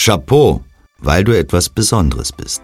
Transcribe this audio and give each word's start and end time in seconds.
Chapeau, 0.00 0.62
weil 1.00 1.24
du 1.24 1.36
etwas 1.36 1.68
Besonderes 1.68 2.30
bist. 2.30 2.62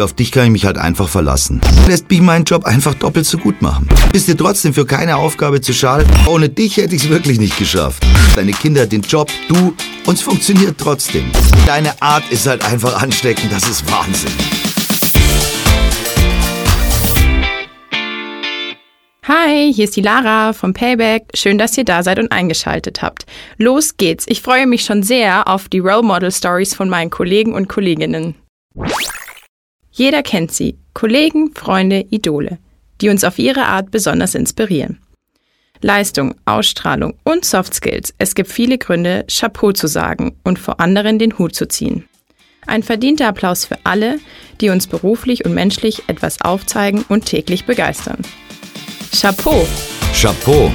Auf 0.00 0.12
dich 0.12 0.32
kann 0.32 0.46
ich 0.46 0.50
mich 0.50 0.66
halt 0.66 0.76
einfach 0.76 1.08
verlassen. 1.08 1.60
Lässt 1.86 2.10
mich 2.10 2.20
meinen 2.20 2.44
Job 2.44 2.64
einfach 2.64 2.94
doppelt 2.94 3.26
so 3.26 3.38
gut 3.38 3.62
machen. 3.62 3.88
Bist 4.12 4.26
dir 4.26 4.36
trotzdem 4.36 4.74
für 4.74 4.84
keine 4.84 5.16
Aufgabe 5.16 5.60
zu 5.60 5.72
schade? 5.72 6.04
Ohne 6.26 6.48
dich 6.48 6.76
hätte 6.76 6.96
ich 6.96 7.04
es 7.04 7.08
wirklich 7.08 7.38
nicht 7.38 7.56
geschafft. 7.58 8.04
Deine 8.34 8.50
Kinder, 8.50 8.86
den 8.86 9.02
Job, 9.02 9.30
du, 9.48 9.72
uns 10.06 10.20
funktioniert 10.20 10.76
trotzdem. 10.76 11.30
Deine 11.64 12.02
Art 12.02 12.24
ist 12.30 12.48
halt 12.48 12.64
einfach 12.64 13.00
ansteckend, 13.00 13.52
das 13.52 13.68
ist 13.68 13.88
Wahnsinn. 13.92 14.32
Hi, 19.26 19.72
hier 19.72 19.84
ist 19.84 19.96
die 19.96 20.02
Lara 20.02 20.52
vom 20.52 20.74
Payback. 20.74 21.30
Schön, 21.32 21.56
dass 21.56 21.78
ihr 21.78 21.86
da 21.86 22.02
seid 22.02 22.18
und 22.18 22.30
eingeschaltet 22.30 23.00
habt. 23.00 23.24
Los 23.56 23.96
geht's. 23.96 24.26
Ich 24.28 24.42
freue 24.42 24.66
mich 24.66 24.84
schon 24.84 25.02
sehr 25.02 25.48
auf 25.48 25.70
die 25.70 25.78
Role 25.78 26.02
Model 26.02 26.30
Stories 26.30 26.74
von 26.74 26.90
meinen 26.90 27.08
Kollegen 27.08 27.54
und 27.54 27.66
Kolleginnen. 27.66 28.34
Jeder 29.90 30.22
kennt 30.22 30.52
sie. 30.52 30.78
Kollegen, 30.92 31.54
Freunde, 31.54 32.04
Idole, 32.10 32.58
die 33.00 33.08
uns 33.08 33.24
auf 33.24 33.38
ihre 33.38 33.64
Art 33.64 33.90
besonders 33.90 34.34
inspirieren. 34.34 34.98
Leistung, 35.80 36.34
Ausstrahlung 36.44 37.14
und 37.24 37.46
Soft 37.46 37.72
Skills. 37.72 38.12
Es 38.18 38.34
gibt 38.34 38.50
viele 38.50 38.76
Gründe, 38.76 39.24
Chapeau 39.30 39.72
zu 39.72 39.86
sagen 39.86 40.38
und 40.44 40.58
vor 40.58 40.80
anderen 40.80 41.18
den 41.18 41.38
Hut 41.38 41.54
zu 41.54 41.66
ziehen. 41.66 42.06
Ein 42.66 42.82
verdienter 42.82 43.28
Applaus 43.28 43.64
für 43.64 43.78
alle, 43.84 44.18
die 44.60 44.68
uns 44.68 44.86
beruflich 44.86 45.46
und 45.46 45.54
menschlich 45.54 46.02
etwas 46.08 46.42
aufzeigen 46.42 47.06
und 47.08 47.24
täglich 47.24 47.64
begeistern. 47.64 48.18
Chapeau. 49.14 49.64
Chapeau. 50.12 50.72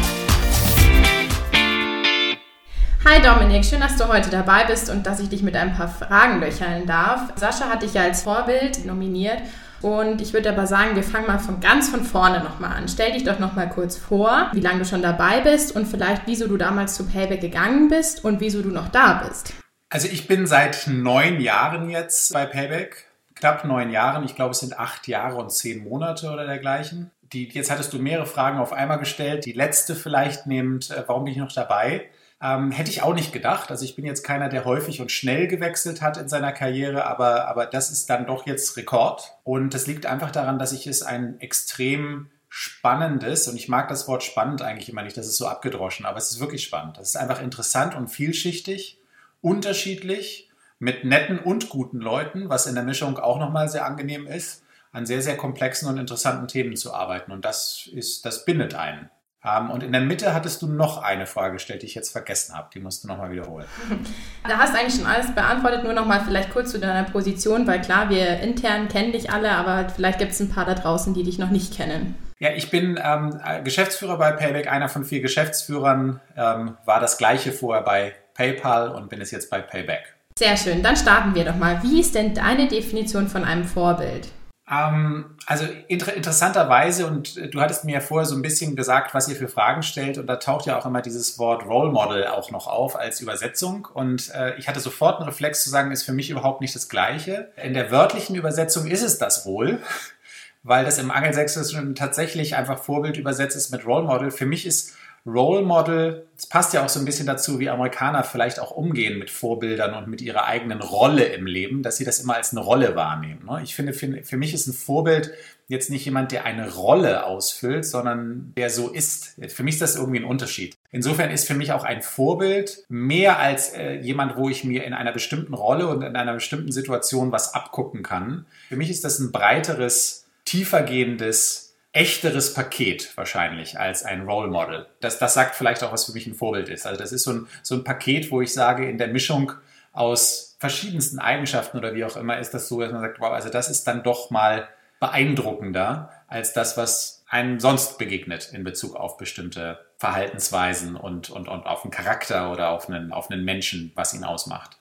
Hi 3.06 3.22
Dominik, 3.22 3.66
schön, 3.66 3.82
dass 3.82 3.98
du 3.98 4.08
heute 4.08 4.30
dabei 4.30 4.64
bist 4.64 4.90
und 4.90 5.06
dass 5.06 5.20
ich 5.20 5.28
dich 5.28 5.44
mit 5.44 5.58
ein 5.58 5.76
paar 5.76 5.90
Fragen 5.90 6.40
löchern 6.40 6.86
darf. 6.86 7.34
Sascha 7.36 7.66
hat 7.66 7.84
dich 7.84 7.96
ja 7.96 8.04
als 8.04 8.24
Vorbild 8.24 8.86
nominiert 8.86 9.40
und 9.82 10.22
ich 10.22 10.32
würde 10.32 10.52
aber 10.52 10.68
sagen, 10.68 10.96
wir 10.96 11.04
fangen 11.04 11.28
mal 11.28 11.40
von 11.40 11.60
ganz 11.60 11.90
von 11.90 12.06
vorne 12.06 12.42
nochmal 12.42 12.78
an. 12.78 12.88
Stell 12.88 13.12
dich 13.12 13.26
doch 13.26 13.40
nochmal 13.40 13.68
kurz 13.68 13.98
vor, 13.98 14.50
wie 14.54 14.62
lange 14.62 14.80
du 14.80 14.86
schon 14.86 15.02
dabei 15.02 15.42
bist 15.42 15.76
und 15.76 15.86
vielleicht 15.86 16.22
wieso 16.26 16.48
du 16.48 16.56
damals 16.56 16.96
zu 16.96 17.06
Payback 17.06 17.42
gegangen 17.42 17.90
bist 17.90 18.24
und 18.24 18.40
wieso 18.40 18.62
du 18.62 18.70
noch 18.70 18.88
da 18.88 19.22
bist. 19.28 19.54
Also 19.90 20.08
ich 20.08 20.28
bin 20.28 20.48
seit 20.48 20.88
neun 20.88 21.42
Jahren 21.42 21.90
jetzt 21.90 22.32
bei 22.32 22.46
Payback, 22.46 23.06
knapp 23.36 23.66
neun 23.66 23.90
Jahren. 23.90 24.24
Ich 24.24 24.36
glaube, 24.36 24.52
es 24.52 24.62
sind 24.62 24.80
acht 24.80 25.10
Jahre 25.10 25.36
und 25.36 25.52
zehn 25.52 25.84
Monate 25.84 26.32
oder 26.32 26.46
dergleichen 26.46 27.12
die, 27.34 27.50
jetzt 27.50 27.70
hattest 27.70 27.94
du 27.94 28.00
mehrere 28.00 28.26
Fragen 28.26 28.60
auf 28.60 28.74
einmal 28.74 29.00
gestellt. 29.00 29.46
Die 29.46 29.54
letzte 29.54 29.96
vielleicht 29.96 30.48
nehmend, 30.48 30.90
äh, 30.92 31.04
warum 31.08 31.26
bin 31.26 31.34
ich 31.34 31.40
noch 31.40 31.52
dabei? 31.52 32.10
Ähm, 32.42 32.72
hätte 32.72 32.90
ich 32.90 33.02
auch 33.04 33.14
nicht 33.14 33.34
gedacht. 33.34 33.70
Also 33.70 33.84
ich 33.84 33.96
bin 33.96 34.06
jetzt 34.06 34.24
keiner, 34.24 34.50
der 34.50 34.66
häufig 34.66 35.02
und 35.02 35.12
schnell 35.12 35.48
gewechselt 35.48 36.02
hat 36.02 36.18
in 36.18 36.30
seiner 36.30 36.54
Karriere, 36.54 37.06
aber, 37.06 37.48
aber 37.48 37.66
das 37.66 37.92
ist 37.92 38.10
dann 38.10 38.26
doch 38.26 38.48
jetzt 38.48 38.78
Rekord. 38.78 39.34
Und 39.44 39.74
das 39.74 39.88
liegt 39.88 40.06
einfach 40.06 40.32
daran, 40.32 40.60
dass 40.60 40.72
ich 40.72 40.88
es 40.88 41.04
ein 41.04 41.40
extrem 41.40 42.30
spannendes, 42.48 43.48
und 43.48 43.56
ich 43.56 43.68
mag 43.68 43.90
das 43.90 44.08
Wort 44.08 44.24
spannend 44.24 44.64
eigentlich 44.64 44.90
immer 44.90 45.04
nicht, 45.04 45.18
das 45.18 45.28
ist 45.28 45.38
so 45.38 45.48
abgedroschen, 45.48 46.06
aber 46.06 46.18
es 46.18 46.32
ist 46.32 46.40
wirklich 46.40 46.64
spannend. 46.64 46.98
Es 46.98 47.10
ist 47.10 47.16
einfach 47.16 47.42
interessant 47.42 47.96
und 47.96 48.08
vielschichtig, 48.08 48.98
unterschiedlich, 49.42 50.50
mit 50.82 51.04
netten 51.04 51.40
und 51.40 51.68
guten 51.68 52.00
Leuten, 52.00 52.48
was 52.48 52.66
in 52.66 52.74
der 52.74 52.86
Mischung 52.86 53.20
auch 53.20 53.38
nochmal 53.38 53.68
sehr 53.68 53.86
angenehm 53.86 54.26
ist 54.26 54.64
an 54.92 55.06
sehr, 55.06 55.22
sehr 55.22 55.38
komplexen 55.38 55.88
und 55.88 55.98
interessanten 55.98 56.48
Themen 56.48 56.76
zu 56.76 56.94
arbeiten. 56.94 57.32
Und 57.32 57.46
das 57.46 57.90
ist, 57.94 58.26
das 58.26 58.46
bindet 58.46 58.76
einen. 58.76 59.10
Ähm, 59.44 59.70
und 59.70 59.84
in 59.84 59.92
der 59.92 60.02
Mitte 60.02 60.34
hattest 60.34 60.62
du 60.62 60.68
noch 60.68 61.02
eine 61.02 61.26
Frage 61.26 61.54
gestellt, 61.54 61.82
die 61.82 61.86
ich 61.86 61.96
jetzt 61.96 62.12
vergessen 62.12 62.56
habe. 62.56 62.70
Die 62.74 62.80
musst 62.80 63.04
du 63.04 63.08
nochmal 63.08 63.32
wiederholen. 63.32 63.66
Da 64.48 64.58
hast 64.58 64.74
du 64.74 64.80
eigentlich 64.80 64.96
schon 64.96 65.06
alles 65.06 65.34
beantwortet. 65.36 65.84
Nur 65.84 65.94
nochmal 65.94 66.22
vielleicht 66.26 66.52
kurz 66.52 66.72
zu 66.72 66.80
deiner 66.80 67.08
Position, 67.08 67.68
weil 67.68 67.82
klar, 67.82 68.10
wir 68.10 68.40
intern 68.40 68.88
kennen 68.88 69.12
dich 69.12 69.32
alle, 69.32 69.52
aber 69.52 69.90
vielleicht 69.90 70.18
gibt 70.18 70.32
es 70.32 70.40
ein 70.40 70.50
paar 70.50 70.66
da 70.66 70.74
draußen, 70.74 71.14
die 71.14 71.24
dich 71.24 71.38
noch 71.38 71.52
nicht 71.52 71.76
kennen. 71.76 72.16
Ja, 72.40 72.52
ich 72.52 72.72
bin 72.72 73.00
ähm, 73.04 73.40
Geschäftsführer 73.64 74.18
bei 74.18 74.32
Payback, 74.32 74.72
einer 74.72 74.90
von 74.90 75.04
vier 75.04 75.22
Geschäftsführern, 75.22 76.20
ähm, 76.36 76.78
war 76.86 77.00
das 77.00 77.18
gleiche 77.18 77.52
vorher 77.52 77.84
bei 77.84 78.16
PayPal 78.34 78.90
und 78.90 79.10
bin 79.10 79.22
es 79.22 79.30
jetzt 79.30 79.52
bei 79.52 79.60
Payback. 79.60 80.16
Sehr 80.38 80.56
schön, 80.56 80.82
dann 80.82 80.96
starten 80.96 81.36
wir 81.36 81.44
doch 81.44 81.58
mal. 81.58 81.84
Wie 81.84 82.00
ist 82.00 82.16
denn 82.16 82.34
deine 82.34 82.70
Definition 82.70 83.28
von 83.28 83.44
einem 83.44 83.66
Vorbild? 83.66 84.30
Ähm, 84.72 85.36
also 85.48 85.66
inter 85.88 86.14
interessanterweise, 86.14 87.08
und 87.08 87.38
äh, 87.38 87.50
du 87.50 87.60
hattest 87.60 87.86
mir 87.86 87.94
ja 87.94 88.00
vorher 88.02 88.26
so 88.26 88.36
ein 88.36 88.42
bisschen 88.42 88.76
gesagt, 88.76 89.14
was 89.14 89.28
ihr 89.28 89.36
für 89.36 89.48
Fragen 89.48 89.82
stellt, 89.82 90.18
und 90.18 90.28
da 90.28 90.36
taucht 90.36 90.68
ja 90.68 90.78
auch 90.78 90.86
immer 90.86 91.02
dieses 91.02 91.40
Wort 91.40 91.66
Role 91.66 91.92
Model 91.92 92.28
auch 92.28 92.52
noch 92.52 92.68
auf 92.68 92.96
als 92.96 93.20
Übersetzung. 93.20 93.88
Und 93.94 94.34
äh, 94.36 94.56
ich 94.58 94.68
hatte 94.68 94.80
sofort 94.80 95.18
einen 95.18 95.28
Reflex 95.28 95.64
zu 95.64 95.70
sagen, 95.70 95.92
ist 95.92 96.04
für 96.04 96.14
mich 96.14 96.30
überhaupt 96.30 96.62
nicht 96.62 96.76
das 96.76 96.88
Gleiche. 96.88 97.52
In 97.64 97.74
der 97.74 97.90
wörtlichen 97.90 98.36
Übersetzung 98.36 98.86
ist 98.86 99.02
es 99.02 99.18
das 99.18 99.46
wohl, 99.46 99.80
weil 100.64 100.86
das 100.86 101.00
im 101.00 101.10
Angelsächsischen 101.10 101.96
tatsächlich 101.96 102.56
einfach 102.56 102.78
Vorbild 102.78 103.18
übersetzt 103.18 103.56
ist 103.56 103.72
mit 103.72 103.88
Role 103.88 104.06
Model. 104.06 104.30
Für 104.30 104.46
mich 104.46 104.68
ist 104.68 104.94
Role 105.26 105.64
Model, 105.64 106.28
es 106.38 106.48
passt 106.48 106.74
ja 106.74 106.84
auch 106.84 106.90
so 106.90 107.00
ein 107.00 107.06
bisschen 107.06 107.28
dazu, 107.28 107.60
wie 107.60 107.70
Amerikaner 107.70 108.24
vielleicht 108.24 108.60
auch 108.60 108.72
umgehen 108.72 109.20
mit 109.20 109.30
Vorbildern 109.30 109.94
und 109.94 110.08
mit 110.08 110.22
ihrer 110.22 110.46
eigenen 110.46 110.82
Rolle 110.82 111.26
im 111.26 111.46
Leben, 111.46 111.84
dass 111.84 111.98
sie 111.98 112.06
das 112.06 112.20
immer 112.20 112.36
als 112.36 112.52
eine 112.52 112.62
Rolle 112.62 112.96
wahrnehmen. 112.96 113.46
Ne? 113.46 113.62
Ich 113.64 113.76
finde, 113.76 113.94
für 113.94 114.38
mich 114.38 114.54
ist 114.54 114.68
ein 114.68 114.74
Vorbild 114.74 115.32
jetzt 115.68 115.92
nicht 115.92 116.04
jemand, 116.04 116.32
der 116.32 116.46
eine 116.46 116.74
Rolle 116.74 117.26
ausfüllt, 117.26 117.86
sondern 117.86 118.54
der 118.58 118.70
so 118.70 118.90
ist. 118.90 119.36
Für 119.50 119.64
mich 119.64 119.76
ist 119.76 119.82
das 119.82 119.96
irgendwie 119.96 120.20
ein 120.20 120.26
Unterschied. 120.26 120.76
Insofern 120.92 121.30
ist 121.30 121.48
für 121.48 121.54
mich 121.54 121.72
auch 121.72 121.84
ein 121.84 122.02
Vorbild 122.02 122.84
mehr 122.90 123.40
als 123.40 123.74
äh, 123.74 123.94
jemand, 123.94 124.36
wo 124.36 124.50
ich 124.50 124.64
mir 124.64 124.84
in 124.84 124.94
einer 124.94 125.12
bestimmten 125.12 125.54
Rolle 125.54 125.88
und 125.88 126.02
in 126.02 126.16
einer 126.16 126.34
bestimmten 126.34 126.72
Situation 126.72 127.32
was 127.32 127.54
abgucken 127.54 128.02
kann. 128.02 128.46
Für 128.68 128.78
mich 128.78 128.90
ist 128.90 129.06
das 129.06 129.20
ein 129.20 129.32
breiteres, 129.32 130.26
tiefergehendes 130.46 131.69
echteres 131.92 132.54
Paket 132.54 133.16
wahrscheinlich 133.18 133.80
als 133.80 134.04
ein 134.04 134.22
Role 134.22 134.50
Model. 134.50 134.88
Das, 135.00 135.18
das 135.18 135.34
sagt 135.34 135.56
vielleicht 135.56 135.84
auch, 135.84 135.92
was 135.92 136.06
für 136.06 136.12
mich 136.12 136.28
ein 136.28 136.36
Vorbild 136.36 136.70
ist. 136.70 136.86
Also 136.86 137.00
das 137.00 137.12
ist 137.12 137.24
so 137.24 137.32
ein, 137.32 137.48
so 137.64 137.76
ein 137.76 137.84
Paket, 137.84 138.32
wo 138.32 138.42
ich 138.42 138.54
sage, 138.54 138.88
in 138.88 138.98
der 138.98 139.08
Mischung 139.08 139.52
aus 139.92 140.56
verschiedensten 140.60 141.20
Eigenschaften 141.20 141.78
oder 141.78 141.96
wie 141.96 142.06
auch 142.06 142.16
immer 142.16 142.38
ist 142.38 142.54
das 142.54 142.68
so, 142.68 142.80
dass 142.80 142.92
man 142.92 143.02
sagt, 143.02 143.20
wow, 143.20 143.32
also 143.32 143.50
das 143.50 143.70
ist 143.70 143.86
dann 143.86 144.04
doch 144.04 144.30
mal 144.30 144.68
beeindruckender 145.00 146.12
als 146.28 146.54
das, 146.54 146.78
was 146.78 147.24
einem 147.28 147.60
sonst 147.60 147.98
begegnet 147.98 148.52
in 148.54 148.64
Bezug 148.64 148.96
auf 148.96 149.18
bestimmte 149.18 149.80
Verhaltensweisen 149.98 150.96
und, 150.96 151.30
und, 151.30 151.48
und 151.48 151.66
auf 151.66 151.84
einen 151.84 151.92
Charakter 151.92 152.52
oder 152.52 152.70
auf 152.70 152.90
einen, 152.90 153.12
auf 153.12 153.32
einen 153.32 153.44
Menschen, 153.44 153.92
was 153.96 154.14
ihn 154.14 154.24
ausmacht. 154.24 154.78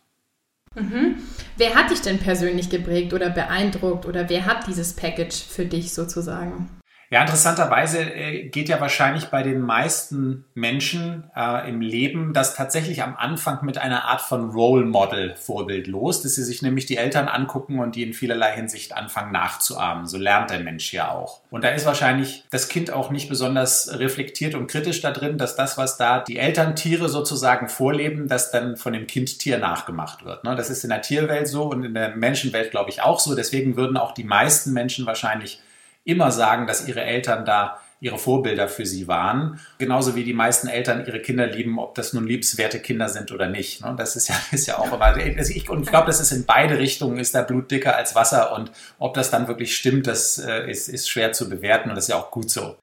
Mhm. 0.75 1.22
Wer 1.56 1.75
hat 1.75 1.90
dich 1.90 2.02
denn 2.02 2.19
persönlich 2.19 2.69
geprägt 2.69 3.12
oder 3.12 3.30
beeindruckt 3.30 4.06
oder 4.06 4.28
wer 4.28 4.44
hat 4.44 4.66
dieses 4.66 4.94
Package 4.94 5.42
für 5.42 5.64
dich 5.64 5.94
sozusagen? 5.94 6.77
Ja, 7.10 7.22
interessanterweise 7.22 8.02
äh, 8.02 8.48
geht 8.48 8.69
ja 8.69 8.82
wahrscheinlich 8.82 9.26
bei 9.26 9.42
den 9.42 9.62
meisten 9.62 10.44
Menschen 10.54 11.24
äh, 11.34 11.66
im 11.66 11.80
Leben 11.80 12.34
das 12.34 12.54
tatsächlich 12.54 13.02
am 13.02 13.16
Anfang 13.16 13.64
mit 13.64 13.78
einer 13.78 14.04
Art 14.04 14.20
von 14.20 14.50
Role 14.50 14.84
Model 14.84 15.34
Vorbild 15.36 15.86
los, 15.86 16.20
dass 16.20 16.34
sie 16.34 16.44
sich 16.44 16.60
nämlich 16.60 16.84
die 16.84 16.98
Eltern 16.98 17.28
angucken 17.28 17.78
und 17.78 17.96
die 17.96 18.02
in 18.02 18.12
vielerlei 18.12 18.52
Hinsicht 18.52 18.94
anfangen 18.94 19.32
nachzuahmen. 19.32 20.06
So 20.06 20.19
lernt 20.19 20.50
der 20.50 20.60
Mensch 20.60 20.92
ja 20.92 21.10
auch. 21.10 21.41
Und 21.50 21.64
da 21.64 21.70
ist 21.70 21.86
wahrscheinlich 21.86 22.44
das 22.50 22.69
Kind 22.69 22.91
auch 22.91 23.10
nicht 23.10 23.30
besonders 23.30 23.98
reflektiert 23.98 24.54
und 24.54 24.66
kritisch 24.66 25.00
da 25.00 25.10
drin, 25.10 25.38
dass 25.38 25.56
das, 25.56 25.78
was 25.78 25.96
da 25.96 26.20
die 26.20 26.36
Elterntiere 26.36 27.08
sozusagen 27.08 27.70
vorleben, 27.70 28.28
das 28.28 28.50
dann 28.50 28.76
von 28.76 28.92
dem 28.92 29.06
Kind 29.06 29.38
Tier 29.38 29.58
nachgemacht 29.58 30.26
wird. 30.26 30.44
Ne? 30.44 30.56
Das 30.56 30.69
ist 30.69 30.84
in 30.84 30.90
der 30.90 31.00
Tierwelt 31.00 31.48
so 31.48 31.70
und 31.70 31.84
in 31.84 31.94
der 31.94 32.16
Menschenwelt, 32.16 32.70
glaube 32.70 32.90
ich, 32.90 33.00
auch 33.00 33.19
so. 33.19 33.34
Deswegen 33.34 33.76
würden 33.76 33.96
auch 33.96 34.12
die 34.12 34.25
meisten 34.25 34.75
Menschen 34.75 35.06
wahrscheinlich 35.06 35.62
immer 36.08 36.30
sagen, 36.30 36.66
dass 36.66 36.88
ihre 36.88 37.02
Eltern 37.02 37.44
da 37.44 37.81
ihre 38.00 38.19
Vorbilder 38.19 38.69
für 38.69 38.87
sie 38.87 39.08
waren. 39.08 39.60
Genauso 39.78 40.14
wie 40.14 40.22
die 40.22 40.32
meisten 40.32 40.69
Eltern 40.69 41.05
ihre 41.06 41.20
Kinder 41.20 41.46
lieben, 41.46 41.78
ob 41.78 41.96
das 41.96 42.12
nun 42.12 42.26
liebenswerte 42.26 42.78
Kinder 42.78 43.08
sind 43.08 43.32
oder 43.32 43.49
nicht. 43.49 43.84
Ne? 43.84 43.94
Das 43.99 44.14
ist 44.14 44.28
ja, 44.28 44.37
ist 44.52 44.66
ja 44.66 44.78
auch 44.78 44.93
immer. 44.93 45.05
Also 45.05 45.52
ich, 45.52 45.69
und 45.69 45.82
ich 45.82 45.88
glaube, 45.88 46.06
das 46.06 46.20
ist 46.20 46.32
in 46.32 46.46
beide 46.46 46.78
Richtungen, 46.78 47.19
ist 47.19 47.34
da 47.34 47.43
Blut 47.43 47.70
dicker 47.70 47.96
als 47.96 48.14
Wasser. 48.14 48.55
Und 48.55 48.70
ob 48.99 49.14
das 49.14 49.31
dann 49.31 49.49
wirklich 49.49 49.76
stimmt, 49.76 50.06
das 50.06 50.38
äh, 50.38 50.70
ist, 50.70 50.88
ist 50.88 51.10
schwer 51.10 51.32
zu 51.32 51.49
bewerten 51.49 51.90
und 51.90 51.96
das 51.96 52.05
ist 52.05 52.10
ja 52.10 52.16
auch 52.16 52.31
gut 52.31 52.50
so. 52.50 52.76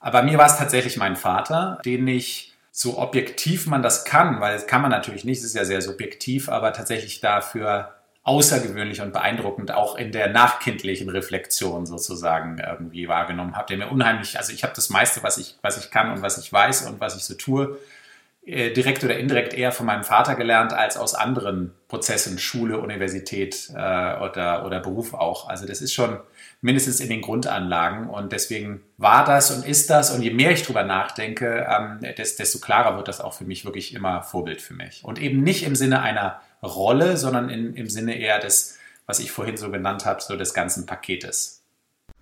Aber 0.00 0.22
mir 0.22 0.38
war 0.38 0.46
es 0.46 0.58
tatsächlich 0.58 0.96
mein 0.96 1.16
Vater, 1.16 1.80
den 1.84 2.06
ich 2.06 2.54
so 2.70 2.98
objektiv 2.98 3.66
man 3.66 3.82
das 3.82 4.04
kann, 4.04 4.40
weil 4.40 4.54
das 4.54 4.68
kann 4.68 4.82
man 4.82 4.90
natürlich 4.90 5.24
nicht, 5.24 5.38
es 5.38 5.44
ist 5.44 5.56
ja 5.56 5.64
sehr 5.64 5.82
subjektiv, 5.82 6.48
aber 6.48 6.72
tatsächlich 6.72 7.20
dafür 7.20 7.97
außergewöhnlich 8.22 9.00
und 9.00 9.12
beeindruckend 9.12 9.72
auch 9.72 9.96
in 9.96 10.12
der 10.12 10.28
nachkindlichen 10.28 11.08
Reflexion 11.08 11.86
sozusagen 11.86 12.58
irgendwie 12.58 13.08
wahrgenommen 13.08 13.56
habe, 13.56 13.68
der 13.68 13.78
mir 13.78 13.90
unheimlich, 13.90 14.36
also 14.36 14.52
ich 14.52 14.62
habe 14.62 14.74
das 14.76 14.90
meiste, 14.90 15.22
was 15.22 15.38
ich, 15.38 15.56
was 15.62 15.78
ich 15.78 15.90
kann 15.90 16.12
und 16.12 16.20
was 16.20 16.36
ich 16.36 16.52
weiß 16.52 16.86
und 16.86 17.00
was 17.00 17.16
ich 17.16 17.24
so 17.24 17.34
tue, 17.34 17.78
äh, 18.48 18.70
direkt 18.70 19.04
oder 19.04 19.18
indirekt 19.18 19.52
eher 19.52 19.72
von 19.72 19.84
meinem 19.84 20.04
Vater 20.04 20.34
gelernt 20.34 20.72
als 20.72 20.96
aus 20.96 21.14
anderen 21.14 21.74
Prozessen, 21.86 22.38
Schule, 22.38 22.78
Universität 22.78 23.68
äh, 23.74 23.76
oder, 23.76 24.64
oder 24.64 24.80
Beruf 24.80 25.12
auch. 25.12 25.50
Also 25.50 25.66
das 25.66 25.82
ist 25.82 25.92
schon 25.92 26.18
mindestens 26.62 27.00
in 27.00 27.10
den 27.10 27.20
Grundanlagen 27.20 28.08
und 28.08 28.32
deswegen 28.32 28.80
war 28.96 29.26
das 29.26 29.50
und 29.50 29.66
ist 29.66 29.90
das 29.90 30.10
und 30.10 30.22
je 30.22 30.30
mehr 30.30 30.50
ich 30.50 30.62
drüber 30.62 30.82
nachdenke, 30.82 31.66
ähm, 31.70 32.00
desto 32.16 32.58
klarer 32.58 32.96
wird 32.96 33.08
das 33.08 33.20
auch 33.20 33.34
für 33.34 33.44
mich 33.44 33.66
wirklich 33.66 33.94
immer 33.94 34.22
Vorbild 34.22 34.62
für 34.62 34.74
mich. 34.74 35.04
Und 35.04 35.20
eben 35.20 35.42
nicht 35.42 35.64
im 35.64 35.76
Sinne 35.76 36.00
einer 36.00 36.40
Rolle, 36.62 37.16
sondern 37.16 37.50
in, 37.50 37.74
im 37.74 37.88
Sinne 37.88 38.16
eher 38.16 38.38
des, 38.38 38.78
was 39.06 39.20
ich 39.20 39.30
vorhin 39.30 39.56
so 39.56 39.70
genannt 39.70 40.06
habe, 40.06 40.20
so 40.20 40.36
des 40.36 40.54
ganzen 40.54 40.86
Paketes. 40.86 41.62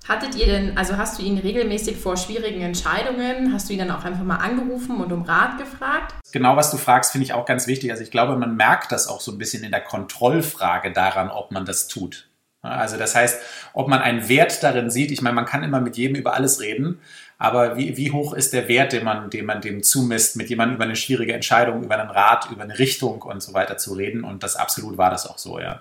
Hattet 0.09 0.37
ihr 0.37 0.47
denn, 0.47 0.79
also 0.79 0.97
hast 0.97 1.19
du 1.19 1.25
ihn 1.25 1.37
regelmäßig 1.39 1.97
vor 1.97 2.17
schwierigen 2.17 2.61
Entscheidungen, 2.61 3.53
hast 3.53 3.69
du 3.69 3.73
ihn 3.73 3.81
dann 3.81 3.91
auch 3.91 4.05
einfach 4.05 4.23
mal 4.23 4.37
angerufen 4.37 5.01
und 5.01 5.11
um 5.13 5.23
Rat 5.23 5.59
gefragt? 5.59 6.15
Genau, 6.33 6.55
was 6.55 6.71
du 6.71 6.77
fragst, 6.77 7.11
finde 7.11 7.25
ich 7.25 7.33
auch 7.33 7.45
ganz 7.45 7.67
wichtig. 7.67 7.91
Also 7.91 8.05
ich 8.05 8.13
glaube, 8.13 8.37
man 8.37 8.57
merkt 8.57 8.93
das 8.93 9.09
auch 9.09 9.21
so 9.21 9.33
ein 9.33 9.39
bisschen 9.39 9.65
in 9.65 9.73
der 9.73 9.81
Kontrollfrage 9.81 10.93
daran, 10.93 11.31
ob 11.31 11.51
man 11.51 11.65
das 11.65 11.89
tut. 11.89 12.29
Also 12.67 12.97
das 12.97 13.15
heißt, 13.15 13.41
ob 13.73 13.89
man 13.89 14.01
einen 14.01 14.29
Wert 14.29 14.63
darin 14.63 14.91
sieht. 14.91 15.11
Ich 15.11 15.23
meine, 15.23 15.35
man 15.35 15.47
kann 15.47 15.63
immer 15.63 15.81
mit 15.81 15.97
jedem 15.97 16.17
über 16.17 16.35
alles 16.35 16.61
reden, 16.61 17.01
aber 17.39 17.77
wie, 17.77 17.97
wie 17.97 18.11
hoch 18.11 18.33
ist 18.33 18.53
der 18.53 18.69
Wert, 18.69 18.93
den 18.93 19.05
man, 19.05 19.31
den 19.31 19.45
man 19.45 19.61
dem 19.61 19.83
zumisst, 19.83 20.37
mit 20.37 20.49
jemandem 20.49 20.77
über 20.77 20.85
eine 20.85 20.97
schwierige 20.97 21.35
Entscheidung, 21.35 21.83
über 21.83 21.99
einen 21.99 22.11
Rat, 22.11 22.49
über 22.51 22.63
eine 22.63 22.79
Richtung 22.79 23.23
und 23.23 23.43
so 23.43 23.53
weiter 23.55 23.77
zu 23.77 23.95
reden? 23.95 24.25
Und 24.25 24.43
das 24.43 24.57
absolut 24.57 24.97
war 24.97 25.11
das 25.11 25.27
auch 25.27 25.39
so, 25.39 25.59
ja. 25.59 25.81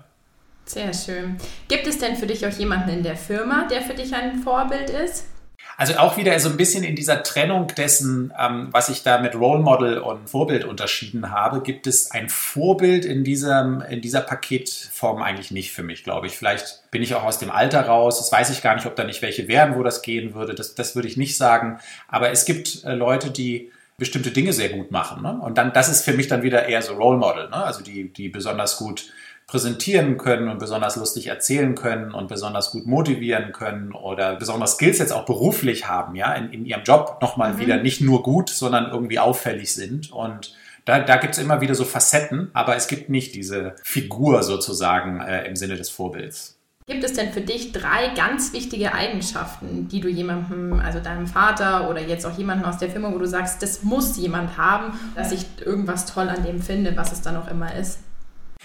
Sehr 0.66 0.94
schön. 0.94 1.38
Gibt 1.68 1.86
es 1.86 2.00
denn 2.00 2.16
für 2.16 2.26
dich 2.26 2.46
auch 2.46 2.52
jemanden 2.52 2.90
in 2.90 3.04
der 3.04 3.16
Firma, 3.16 3.68
der 3.70 3.82
für 3.84 3.94
dich 3.94 4.14
ein 4.16 4.40
Vorbild 4.40 4.90
ist? 4.90 5.26
Also 5.78 5.96
auch 5.98 6.18
wieder 6.18 6.38
so 6.40 6.50
ein 6.50 6.58
bisschen 6.58 6.84
in 6.84 6.96
dieser 6.96 7.24
Trennung 7.24 7.68
dessen, 7.68 8.34
ähm, 8.40 8.70
was 8.72 8.90
ich 8.90 9.04
da 9.04 9.20
mit 9.20 9.36
Role 9.36 9.62
Model 9.62 9.98
und 10.00 10.30
Vorbild 10.30 10.64
unterschieden 10.64 11.32
habe, 11.32 11.62
gibt 11.62 11.86
es 11.86 12.12
ein 12.12 12.30
Vorbild 12.30 13.04
in, 13.04 13.24
diesem, 13.24 13.82
in 13.82 14.02
dieser 14.02 14.22
Paketform 14.22 15.22
eigentlich 15.22 15.52
nicht 15.52 15.72
für 15.72 15.84
mich, 15.84 16.04
glaube 16.04 16.28
ich. 16.28 16.38
Vielleicht 16.38 16.90
bin 16.92 17.04
ich 17.04 17.14
auch 17.16 17.24
aus 17.24 17.40
dem 17.40 17.52
Alter 17.52 17.82
raus. 17.82 18.20
Das 18.20 18.32
weiß 18.32 18.50
ich 18.52 18.62
gar 18.62 18.76
nicht, 18.76 18.86
ob 18.86 18.96
da 18.96 19.04
nicht 19.04 19.22
welche 19.22 19.48
wären, 19.48 19.76
wo 19.76 19.84
das 19.84 20.02
gehen 20.02 20.34
würde. 20.34 20.56
Das, 20.56 20.76
das 20.76 20.96
würde 20.96 21.08
ich 21.08 21.18
nicht 21.18 21.38
sagen. 21.38 21.80
Aber 22.08 22.32
es 22.32 22.46
gibt 22.46 22.84
äh, 22.86 22.94
Leute, 22.94 23.32
die 23.32 23.72
bestimmte 23.98 24.32
Dinge 24.32 24.54
sehr 24.54 24.70
gut 24.70 24.92
machen. 24.92 25.24
Ne? 25.24 25.40
Und 25.42 25.58
dann, 25.58 25.74
das 25.74 25.90
ist 25.90 26.04
für 26.04 26.14
mich 26.14 26.28
dann 26.28 26.44
wieder 26.44 26.68
eher 26.68 26.82
so 26.82 26.94
Role 26.96 27.18
Model, 27.18 27.50
ne? 27.50 27.64
also 27.64 27.82
die, 27.82 28.12
die 28.12 28.30
besonders 28.30 28.78
gut 28.78 29.12
präsentieren 29.48 30.18
können 30.18 30.50
und 30.50 30.58
besonders 30.58 30.96
lustig 30.96 31.28
erzählen 31.28 31.76
können 31.76 32.12
und 32.12 32.28
besonders 32.28 32.72
gut 32.72 32.88
motivieren 32.88 33.52
können 33.52 33.92
oder 33.92 34.36
besonders 34.36 34.74
Skills 34.74 34.98
jetzt 34.98 35.14
auch 35.14 35.26
beruflich 35.26 35.88
haben, 35.88 36.16
ja, 36.16 36.34
in, 36.34 36.52
in 36.52 36.66
ihrem 36.66 36.84
Job 36.84 37.20
nochmal 37.22 37.54
mhm. 37.54 37.60
wieder 37.60 37.78
nicht 37.78 38.02
nur 38.02 38.24
gut, 38.24 38.50
sondern 38.50 38.90
irgendwie 38.92 39.20
auffällig 39.20 39.74
sind. 39.74 40.12
Und 40.12 40.56
da, 40.86 41.00
da 41.00 41.18
gibt 41.18 41.36
es 41.36 41.40
immer 41.40 41.62
wieder 41.62 41.76
so 41.76 41.86
Facetten, 41.86 42.50
aber 42.54 42.76
es 42.76 42.88
gibt 42.88 43.10
nicht 43.10 43.36
diese 43.36 43.76
Figur 43.84 44.42
sozusagen 44.44 45.22
äh, 45.22 45.48
im 45.48 45.56
Sinne 45.56 45.76
des 45.76 45.90
Vorbilds. 45.90 46.56
Gibt 46.88 47.04
es 47.04 47.14
denn 47.14 47.32
für 47.32 47.42
dich 47.42 47.72
drei 47.72 48.14
ganz 48.16 48.54
wichtige 48.54 48.94
Eigenschaften, 48.94 49.88
die 49.88 50.02
du 50.02 50.08
jemandem, 50.08 50.80
also 50.80 51.00
deinem 51.00 51.26
Vater 51.26 51.90
oder 51.90 52.00
jetzt 52.00 52.28
auch 52.28 52.38
jemandem 52.38 52.70
aus 52.70 52.78
der 52.78 52.92
Firma, 52.92 53.12
wo 53.12 53.18
du 53.18 53.26
sagst, 53.26 53.64
das 53.64 53.82
muss 53.82 54.18
jemand 54.18 54.56
haben, 54.56 54.94
dass 55.16 55.32
ich 55.32 55.48
irgendwas 55.66 56.06
toll 56.06 56.30
an 56.30 56.44
dem 56.44 56.62
finde, 56.62 56.96
was 56.96 57.12
es 57.12 57.22
dann 57.22 57.38
auch 57.38 57.50
immer 57.50 57.74
ist? 57.74 58.00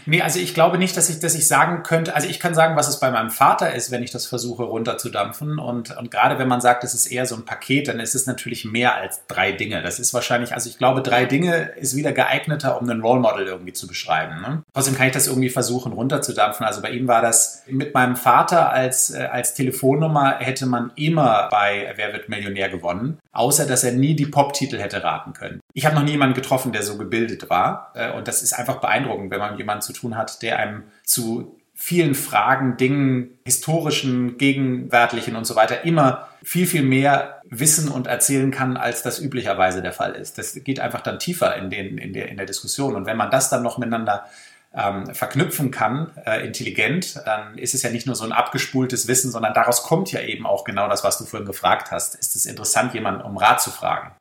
Nee, 0.07 0.23
also 0.23 0.39
ich 0.39 0.55
glaube 0.55 0.79
nicht, 0.79 0.97
dass 0.97 1.09
ich, 1.09 1.21
dass 1.21 1.35
ich 1.35 1.47
sagen 1.47 1.83
könnte, 1.83 2.15
also 2.15 2.29
ich 2.29 2.41
kann 2.41 2.55
sagen, 2.55 2.77
was 2.77 2.89
es 2.89 3.01
bei 3.01 3.11
meinem 3.11 3.31
Vater 3.31 3.75
ist, 3.75 3.91
wenn 3.91 4.03
ich 4.03 4.11
das 4.11 4.27
versuche 4.27 4.65
runterzudampfen. 4.65 5.59
Und, 5.59 5.97
und 5.97 6.11
gerade 6.11 6.39
wenn 6.39 6.49
man 6.49 6.61
sagt, 6.61 6.85
es 6.85 6.95
ist 6.95 7.07
eher 7.07 7.27
so 7.27 7.37
ein 7.37 7.45
Paket, 7.45 7.89
dann 7.89 8.01
ist 8.01 8.15
es 8.15 8.27
natürlich 8.27 8.65
mehr 8.65 8.97
als 8.97 9.27
drei 9.27 9.53
Dinge. 9.53 9.83
Das 9.83 9.99
ist 9.99 10.15
wahrscheinlich, 10.15 10.55
also 10.55 10.69
ich 10.69 10.79
glaube, 10.79 11.03
drei 11.03 11.25
Dinge 11.25 11.73
ist 11.77 11.97
wieder 11.97 12.13
geeigneter, 12.13 12.81
um 12.81 12.89
einen 12.89 13.03
Role 13.03 13.21
Model 13.21 13.47
irgendwie 13.47 13.73
zu 13.73 13.87
beschreiben. 13.87 14.41
Ne? 14.41 14.63
Trotzdem 14.73 14.97
kann 14.97 15.07
ich 15.07 15.13
das 15.13 15.27
irgendwie 15.27 15.51
versuchen 15.51 15.93
runterzudampfen. 15.93 16.67
Also 16.67 16.83
bei 16.83 16.91
ihm 16.91 17.09
war 17.09 17.23
das 17.23 17.63
mit 17.67 17.95
meinem 17.95 18.17
Vater 18.17 18.71
als, 18.71 19.11
äh, 19.11 19.29
als 19.31 19.55
Telefonnummer 19.55 20.39
hätte 20.39 20.67
man 20.67 20.93
immer 20.97 21.49
bei 21.51 21.93
Wer 21.97 22.13
wird 22.13 22.29
Millionär 22.29 22.69
gewonnen, 22.69 23.19
außer 23.33 23.67
dass 23.67 23.85
er 23.85 23.93
nie 23.93 24.15
die 24.15 24.27
Pop-Titel 24.27 24.79
hätte 24.79 25.03
raten 25.03 25.33
können. 25.33 25.60
Ich 25.73 25.87
habe 25.87 25.95
noch 25.95 26.03
nie 26.03 26.13
jemanden 26.13 26.35
getroffen, 26.35 26.73
der 26.73 26.83
so 26.83 26.99
gebildet 26.99 27.51
war. 27.51 27.93
Äh, 27.95 28.13
und 28.13 28.29
das 28.29 28.43
ist 28.43 28.53
einfach 28.53 28.81
beeindruckend, 28.81 29.31
wenn 29.31 29.39
man 29.39 29.57
jemanden 29.59 29.83
zu 29.83 29.93
tun 29.93 30.17
hat, 30.17 30.43
der 30.43 30.59
einem 30.59 30.85
zu 31.05 31.57
vielen 31.83 32.15
Fragen, 32.15 32.77
Dingen, 32.77 33.39
historischen, 33.45 34.37
gegenwärtigen 34.37 35.35
und 35.35 35.47
so 35.47 35.57
weiter 35.57 35.83
immer 35.85 36.29
viel, 36.43 36.67
viel 36.67 36.83
mehr 36.83 37.41
wissen 37.49 37.89
und 37.89 38.07
erzählen 38.07 38.51
kann, 38.51 38.77
als 38.77 39.03
das 39.03 39.19
üblicherweise 39.19 39.81
der 39.81 39.95
Fall 39.95 40.13
ist. 40.13 40.37
Das 40.37 40.53
geht 40.63 40.79
einfach 40.79 41.01
dann 41.01 41.19
tiefer 41.19 41.57
in, 41.57 41.71
den, 41.71 41.97
in, 41.97 42.13
der, 42.13 42.29
in 42.29 42.37
der 42.37 42.45
Diskussion. 42.45 42.97
Und 42.97 43.07
wenn 43.07 43.17
man 43.17 43.31
das 43.31 43.49
dann 43.49 43.63
noch 43.63 43.79
miteinander 43.79 44.27
ähm, 44.75 45.15
verknüpfen 45.15 45.71
kann, 45.71 46.13
äh, 46.27 46.47
intelligent, 46.47 47.23
dann 47.25 47.57
ist 47.57 47.75
es 47.75 47.83
ja 47.83 47.91
nicht 47.91 48.07
nur 48.07 48.15
so 48.15 48.25
ein 48.25 48.33
abgespultes 48.33 49.09
Wissen, 49.09 49.31
sondern 49.31 49.55
daraus 49.55 49.83
kommt 49.83 50.13
ja 50.13 50.21
eben 50.21 50.47
auch 50.47 50.65
genau 50.65 50.87
das, 50.87 51.03
was 51.03 51.17
du 51.17 51.25
vorhin 51.25 51.47
gefragt 51.47 51.91
hast. 51.91 52.15
Ist 52.15 52.37
es 52.37 52.45
interessant, 52.45 52.93
jemanden 52.93 53.23
um 53.23 53.39
Rat 53.39 53.63
zu 53.63 53.71
fragen? 53.71 54.13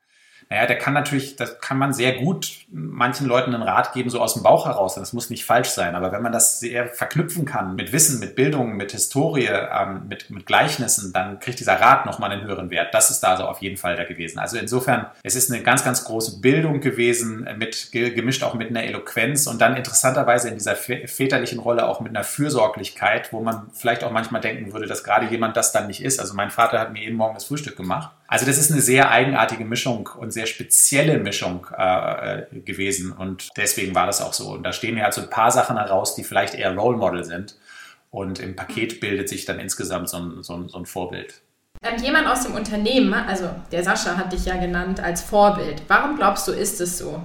Naja, 0.52 0.66
der 0.66 0.80
kann 0.80 0.96
natürlich, 0.96 1.36
das 1.36 1.60
kann 1.60 1.78
man 1.78 1.94
sehr 1.94 2.14
gut 2.14 2.66
manchen 2.72 3.28
Leuten 3.28 3.54
einen 3.54 3.62
Rat 3.62 3.94
geben, 3.94 4.10
so 4.10 4.20
aus 4.20 4.34
dem 4.34 4.42
Bauch 4.42 4.66
heraus. 4.66 4.96
Das 4.96 5.14
muss 5.14 5.30
nicht 5.30 5.46
falsch 5.46 5.70
sein. 5.70 5.94
Aber 5.94 6.12
wenn 6.12 6.24
man 6.24 6.32
das 6.32 6.60
sehr 6.60 6.88
verknüpfen 6.88 7.46
kann 7.46 7.76
mit 7.76 7.92
Wissen, 7.92 8.20
mit 8.20 8.36
Bildung, 8.36 8.76
mit 8.76 8.92
Historie, 8.92 9.48
ähm, 9.48 10.08
mit, 10.08 10.32
mit 10.32 10.48
Gleichnissen, 10.48 11.14
dann 11.14 11.40
kriegt 11.40 11.60
dieser 11.60 11.80
Rat 11.80 12.08
nochmal 12.08 12.32
einen 12.32 12.46
höheren 12.46 12.72
Wert. 12.72 12.96
Das 12.96 13.12
ist 13.12 13.22
da 13.22 13.38
so 13.38 13.44
auf 13.44 13.62
jeden 13.62 13.78
Fall 13.78 13.96
da 13.96 14.06
gewesen. 14.06 14.40
Also 14.40 14.58
insofern, 14.58 15.06
es 15.22 15.36
ist 15.36 15.52
eine 15.52 15.62
ganz, 15.62 15.84
ganz 15.84 16.04
große 16.04 16.42
Bildung 16.42 16.82
gewesen, 16.82 17.48
mit, 17.58 17.92
gemischt 17.92 18.42
auch 18.42 18.56
mit 18.56 18.70
einer 18.70 18.84
Eloquenz 18.84 19.46
und 19.46 19.62
dann 19.62 19.76
interessanterweise 19.76 20.50
in 20.50 20.56
dieser 20.56 20.76
väterlichen 20.76 21.60
Rolle 21.60 21.88
auch 21.88 22.02
mit 22.02 22.16
einer 22.16 22.24
Fürsorglichkeit, 22.24 23.32
wo 23.34 23.42
man 23.42 23.70
vielleicht 23.74 24.04
auch 24.04 24.12
manchmal 24.12 24.42
denken 24.42 24.74
würde, 24.74 24.88
dass 24.88 25.04
gerade 25.04 25.28
jemand 25.28 25.58
das 25.58 25.72
dann 25.72 25.86
nicht 25.86 26.04
ist. 26.04 26.20
Also 26.20 26.34
mein 26.34 26.50
Vater 26.50 26.80
hat 26.80 26.92
mir 26.92 27.04
jeden 27.04 27.18
Morgen 27.18 27.36
das 27.36 27.46
Frühstück 27.46 27.78
gemacht. 27.78 28.12
Also 28.28 28.46
das 28.46 28.60
ist 28.60 28.72
eine 28.72 28.82
sehr 28.82 29.10
eigenartige 29.10 29.66
Mischung 29.66 30.08
und 30.16 30.32
sehr 30.32 30.39
spezielle 30.46 31.18
Mischung 31.18 31.68
äh, 31.76 32.44
gewesen 32.62 33.12
und 33.12 33.50
deswegen 33.58 33.96
war 33.96 34.06
das 34.06 34.22
auch 34.22 34.34
so. 34.34 34.52
Und 34.52 34.64
da 34.64 34.74
stehen 34.74 34.98
ja 34.98 35.06
halt 35.06 35.14
so 35.14 35.22
ein 35.22 35.30
paar 35.30 35.52
Sachen 35.52 35.78
heraus, 35.78 36.16
die 36.16 36.24
vielleicht 36.24 36.56
eher 36.56 36.76
Role 36.76 36.98
Model 36.98 37.24
sind 37.24 37.56
und 38.12 38.40
im 38.40 38.56
Paket 38.56 39.00
bildet 39.00 39.30
sich 39.30 39.46
dann 39.46 39.60
insgesamt 39.60 40.10
so 40.10 40.18
ein, 40.18 40.44
so 40.44 40.56
ein, 40.56 40.70
so 40.70 40.78
ein 40.78 40.86
Vorbild. 40.86 41.42
Ähm, 41.82 42.02
jemand 42.04 42.28
aus 42.28 42.44
dem 42.44 42.56
Unternehmen, 42.56 43.14
also 43.14 43.50
der 43.72 43.84
Sascha 43.84 44.18
hat 44.18 44.34
dich 44.34 44.46
ja 44.46 44.58
genannt 44.58 45.00
als 45.00 45.22
Vorbild. 45.22 45.84
Warum 45.88 46.18
glaubst 46.18 46.48
du, 46.48 46.52
ist 46.52 46.82
es 46.82 46.98
so? 46.98 47.24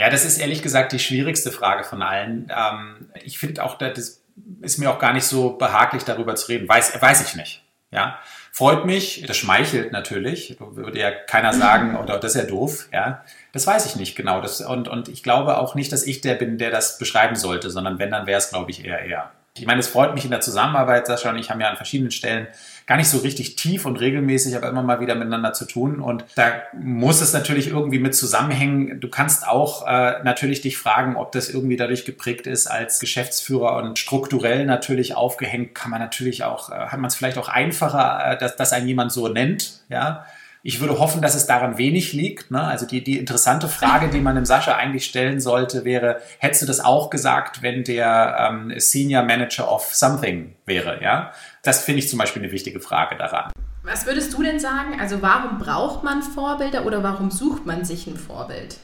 Ja, 0.00 0.10
das 0.10 0.24
ist 0.24 0.38
ehrlich 0.38 0.62
gesagt 0.62 0.92
die 0.92 0.98
schwierigste 0.98 1.50
Frage 1.50 1.82
von 1.82 2.02
allen. 2.02 2.52
Ähm, 2.54 3.10
ich 3.24 3.38
finde 3.38 3.64
auch, 3.64 3.78
das 3.78 4.22
ist 4.60 4.78
mir 4.78 4.90
auch 4.90 4.98
gar 4.98 5.12
nicht 5.12 5.24
so 5.24 5.50
behaglich, 5.50 6.04
darüber 6.04 6.34
zu 6.36 6.48
reden. 6.48 6.68
Weiß, 6.68 7.00
weiß 7.00 7.26
ich 7.26 7.34
nicht. 7.34 7.64
Ja, 7.90 8.18
Freut 8.56 8.86
mich, 8.86 9.22
das 9.26 9.36
schmeichelt 9.36 9.92
natürlich, 9.92 10.56
würde 10.58 10.98
ja 10.98 11.10
keiner 11.10 11.52
sagen, 11.52 11.94
oder 12.02 12.16
das 12.18 12.34
ist 12.34 12.40
ja 12.40 12.48
doof, 12.48 12.88
ja. 12.90 13.22
Das 13.52 13.66
weiß 13.66 13.84
ich 13.84 13.96
nicht 13.96 14.16
genau. 14.16 14.40
Das, 14.40 14.62
und, 14.62 14.88
und 14.88 15.10
ich 15.10 15.22
glaube 15.22 15.58
auch 15.58 15.74
nicht, 15.74 15.92
dass 15.92 16.06
ich 16.06 16.22
der 16.22 16.36
bin, 16.36 16.56
der 16.56 16.70
das 16.70 16.96
beschreiben 16.96 17.36
sollte, 17.36 17.68
sondern 17.68 17.98
wenn, 17.98 18.10
dann 18.10 18.26
wäre 18.26 18.38
es, 18.38 18.48
glaube 18.48 18.70
ich, 18.70 18.82
eher 18.82 19.00
er. 19.00 19.30
Ich 19.58 19.66
meine, 19.66 19.80
es 19.80 19.88
freut 19.88 20.14
mich 20.14 20.24
in 20.24 20.30
der 20.30 20.40
Zusammenarbeit, 20.40 21.06
Sascha 21.06 21.28
und 21.28 21.38
ich 21.38 21.50
haben 21.50 21.60
ja 21.60 21.68
an 21.68 21.76
verschiedenen 21.76 22.10
Stellen 22.10 22.46
gar 22.86 22.96
nicht 22.96 23.08
so 23.08 23.18
richtig 23.18 23.56
tief 23.56 23.84
und 23.84 24.00
regelmäßig, 24.00 24.56
aber 24.56 24.68
immer 24.68 24.82
mal 24.82 25.00
wieder 25.00 25.16
miteinander 25.16 25.52
zu 25.52 25.64
tun. 25.64 26.00
Und 26.00 26.24
da 26.36 26.62
muss 26.72 27.20
es 27.20 27.32
natürlich 27.32 27.68
irgendwie 27.68 27.98
mit 27.98 28.14
zusammenhängen. 28.14 29.00
Du 29.00 29.08
kannst 29.08 29.46
auch 29.46 29.86
äh, 29.88 30.22
natürlich 30.22 30.60
dich 30.60 30.78
fragen, 30.78 31.16
ob 31.16 31.32
das 31.32 31.48
irgendwie 31.50 31.76
dadurch 31.76 32.04
geprägt 32.04 32.46
ist 32.46 32.68
als 32.68 33.00
Geschäftsführer 33.00 33.76
und 33.76 33.98
strukturell 33.98 34.66
natürlich 34.66 35.16
aufgehängt, 35.16 35.74
kann 35.74 35.90
man 35.90 36.00
natürlich 36.00 36.44
auch, 36.44 36.70
äh, 36.70 36.74
hat 36.74 37.00
man 37.00 37.08
es 37.08 37.16
vielleicht 37.16 37.38
auch 37.38 37.48
einfacher, 37.48 38.32
äh, 38.32 38.38
dass, 38.38 38.54
dass 38.54 38.72
ein 38.72 38.86
jemand 38.86 39.10
so 39.10 39.28
nennt, 39.28 39.80
ja. 39.88 40.24
Ich 40.66 40.80
würde 40.80 40.98
hoffen, 40.98 41.22
dass 41.22 41.36
es 41.36 41.46
daran 41.46 41.78
wenig 41.78 42.12
liegt. 42.12 42.50
Ne? 42.50 42.60
Also 42.60 42.86
die, 42.86 43.04
die 43.04 43.18
interessante 43.18 43.68
Frage, 43.68 44.08
die 44.08 44.18
man 44.18 44.34
dem 44.34 44.44
Sascha 44.44 44.74
eigentlich 44.74 45.04
stellen 45.04 45.38
sollte, 45.38 45.84
wäre, 45.84 46.20
hättest 46.40 46.62
du 46.62 46.66
das 46.66 46.80
auch 46.80 47.08
gesagt, 47.08 47.62
wenn 47.62 47.84
der 47.84 48.36
ähm, 48.50 48.74
Senior 48.76 49.22
Manager 49.22 49.70
of 49.70 49.94
Something 49.94 50.56
wäre? 50.66 51.00
Ja? 51.00 51.30
Das 51.62 51.84
finde 51.84 52.00
ich 52.00 52.08
zum 52.08 52.18
Beispiel 52.18 52.42
eine 52.42 52.50
wichtige 52.50 52.80
Frage 52.80 53.14
daran. 53.14 53.52
Was 53.84 54.06
würdest 54.06 54.34
du 54.34 54.42
denn 54.42 54.58
sagen? 54.58 54.98
Also 54.98 55.22
warum 55.22 55.58
braucht 55.58 56.02
man 56.02 56.20
Vorbilder 56.20 56.84
oder 56.84 57.00
warum 57.04 57.30
sucht 57.30 57.64
man 57.64 57.84
sich 57.84 58.08
ein 58.08 58.16
Vorbild? 58.16 58.78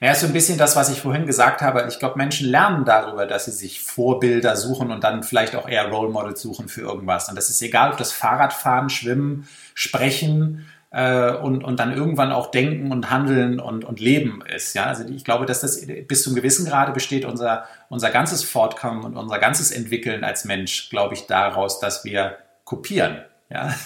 Ja, 0.00 0.10
ist 0.12 0.22
so 0.22 0.26
ein 0.26 0.32
bisschen 0.32 0.58
das, 0.58 0.74
was 0.74 0.90
ich 0.90 1.00
vorhin 1.00 1.26
gesagt 1.26 1.60
habe. 1.60 1.86
Ich 1.88 2.00
glaube, 2.00 2.18
Menschen 2.18 2.48
lernen 2.48 2.84
darüber, 2.84 3.26
dass 3.26 3.44
sie 3.44 3.52
sich 3.52 3.80
Vorbilder 3.80 4.56
suchen 4.56 4.90
und 4.90 5.04
dann 5.04 5.22
vielleicht 5.22 5.54
auch 5.54 5.68
eher 5.68 5.88
Role 5.88 6.10
Models 6.10 6.42
suchen 6.42 6.68
für 6.68 6.80
irgendwas. 6.80 7.28
Und 7.28 7.36
das 7.36 7.48
ist 7.48 7.62
egal, 7.62 7.92
ob 7.92 7.96
das 7.96 8.10
Fahrradfahren, 8.10 8.90
Schwimmen, 8.90 9.48
Sprechen, 9.74 10.66
äh, 10.90 11.32
und, 11.32 11.64
und 11.64 11.78
dann 11.78 11.94
irgendwann 11.94 12.32
auch 12.32 12.50
denken 12.50 12.92
und 12.92 13.10
handeln 13.10 13.60
und, 13.60 13.84
und 13.84 14.00
leben 14.00 14.42
ist. 14.54 14.74
Ja? 14.74 14.84
Also 14.84 15.04
ich 15.04 15.24
glaube, 15.24 15.46
dass 15.46 15.60
das 15.60 15.86
bis 16.06 16.22
zum 16.22 16.34
gewissen 16.34 16.66
Grade 16.66 16.92
besteht 16.92 17.24
unser, 17.24 17.64
unser 17.88 18.10
ganzes 18.10 18.44
Fortkommen 18.44 19.04
und 19.04 19.16
unser 19.16 19.38
ganzes 19.38 19.70
Entwickeln 19.70 20.24
als 20.24 20.44
Mensch, 20.44 20.88
glaube 20.90 21.14
ich, 21.14 21.26
daraus, 21.26 21.80
dass 21.80 22.04
wir 22.04 22.38
kopieren. 22.64 23.22
Ja? 23.50 23.74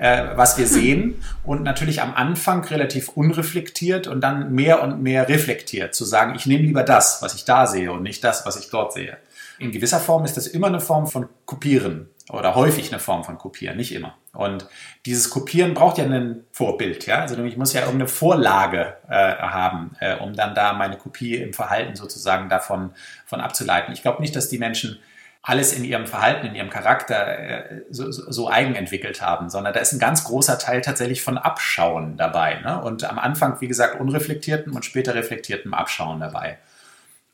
Äh, 0.00 0.36
was 0.36 0.56
wir 0.56 0.68
sehen 0.68 1.24
und 1.42 1.64
natürlich 1.64 2.00
am 2.00 2.14
Anfang 2.14 2.62
relativ 2.62 3.08
unreflektiert 3.08 4.06
und 4.06 4.20
dann 4.20 4.54
mehr 4.54 4.80
und 4.80 5.02
mehr 5.02 5.28
reflektiert, 5.28 5.92
zu 5.92 6.04
sagen, 6.04 6.36
ich 6.36 6.46
nehme 6.46 6.62
lieber 6.62 6.84
das, 6.84 7.20
was 7.20 7.34
ich 7.34 7.44
da 7.44 7.66
sehe 7.66 7.90
und 7.90 8.04
nicht 8.04 8.22
das, 8.22 8.46
was 8.46 8.56
ich 8.60 8.70
dort 8.70 8.92
sehe. 8.92 9.16
In 9.58 9.72
gewisser 9.72 9.98
Form 9.98 10.24
ist 10.24 10.36
das 10.36 10.46
immer 10.46 10.68
eine 10.68 10.78
Form 10.78 11.08
von 11.08 11.28
Kopieren 11.46 12.10
oder 12.30 12.54
häufig 12.54 12.92
eine 12.92 13.00
Form 13.00 13.24
von 13.24 13.38
Kopieren, 13.38 13.76
nicht 13.76 13.94
immer. 13.94 14.16
Und 14.32 14.68
dieses 15.06 15.30
Kopieren 15.30 15.74
braucht 15.74 15.98
ja 15.98 16.04
ein 16.04 16.44
Vorbild, 16.52 17.06
ja. 17.06 17.20
Also 17.20 17.42
ich 17.44 17.56
muss 17.56 17.72
ja 17.72 17.80
irgendeine 17.80 18.08
Vorlage 18.08 18.96
äh, 19.08 19.36
haben, 19.36 19.96
äh, 20.00 20.16
um 20.16 20.34
dann 20.34 20.54
da 20.54 20.74
meine 20.74 20.96
Kopie 20.96 21.36
im 21.36 21.54
Verhalten 21.54 21.96
sozusagen 21.96 22.48
davon 22.48 22.92
von 23.24 23.40
abzuleiten. 23.40 23.94
Ich 23.94 24.02
glaube 24.02 24.20
nicht, 24.20 24.36
dass 24.36 24.48
die 24.48 24.58
Menschen 24.58 24.98
alles 25.42 25.72
in 25.72 25.84
ihrem 25.84 26.06
Verhalten, 26.06 26.46
in 26.46 26.54
ihrem 26.54 26.68
Charakter 26.68 27.38
äh, 27.38 27.82
so, 27.88 28.10
so, 28.10 28.50
eigen 28.50 28.74
entwickelt 28.74 29.22
haben, 29.22 29.48
sondern 29.48 29.72
da 29.72 29.80
ist 29.80 29.92
ein 29.94 29.98
ganz 29.98 30.24
großer 30.24 30.58
Teil 30.58 30.82
tatsächlich 30.82 31.22
von 31.22 31.38
Abschauen 31.38 32.18
dabei. 32.18 32.60
Ne? 32.60 32.82
Und 32.82 33.04
am 33.04 33.18
Anfang, 33.18 33.58
wie 33.60 33.68
gesagt, 33.68 33.98
unreflektierten 33.98 34.74
und 34.74 34.84
später 34.84 35.14
reflektierten 35.14 35.72
Abschauen 35.72 36.20
dabei. 36.20 36.58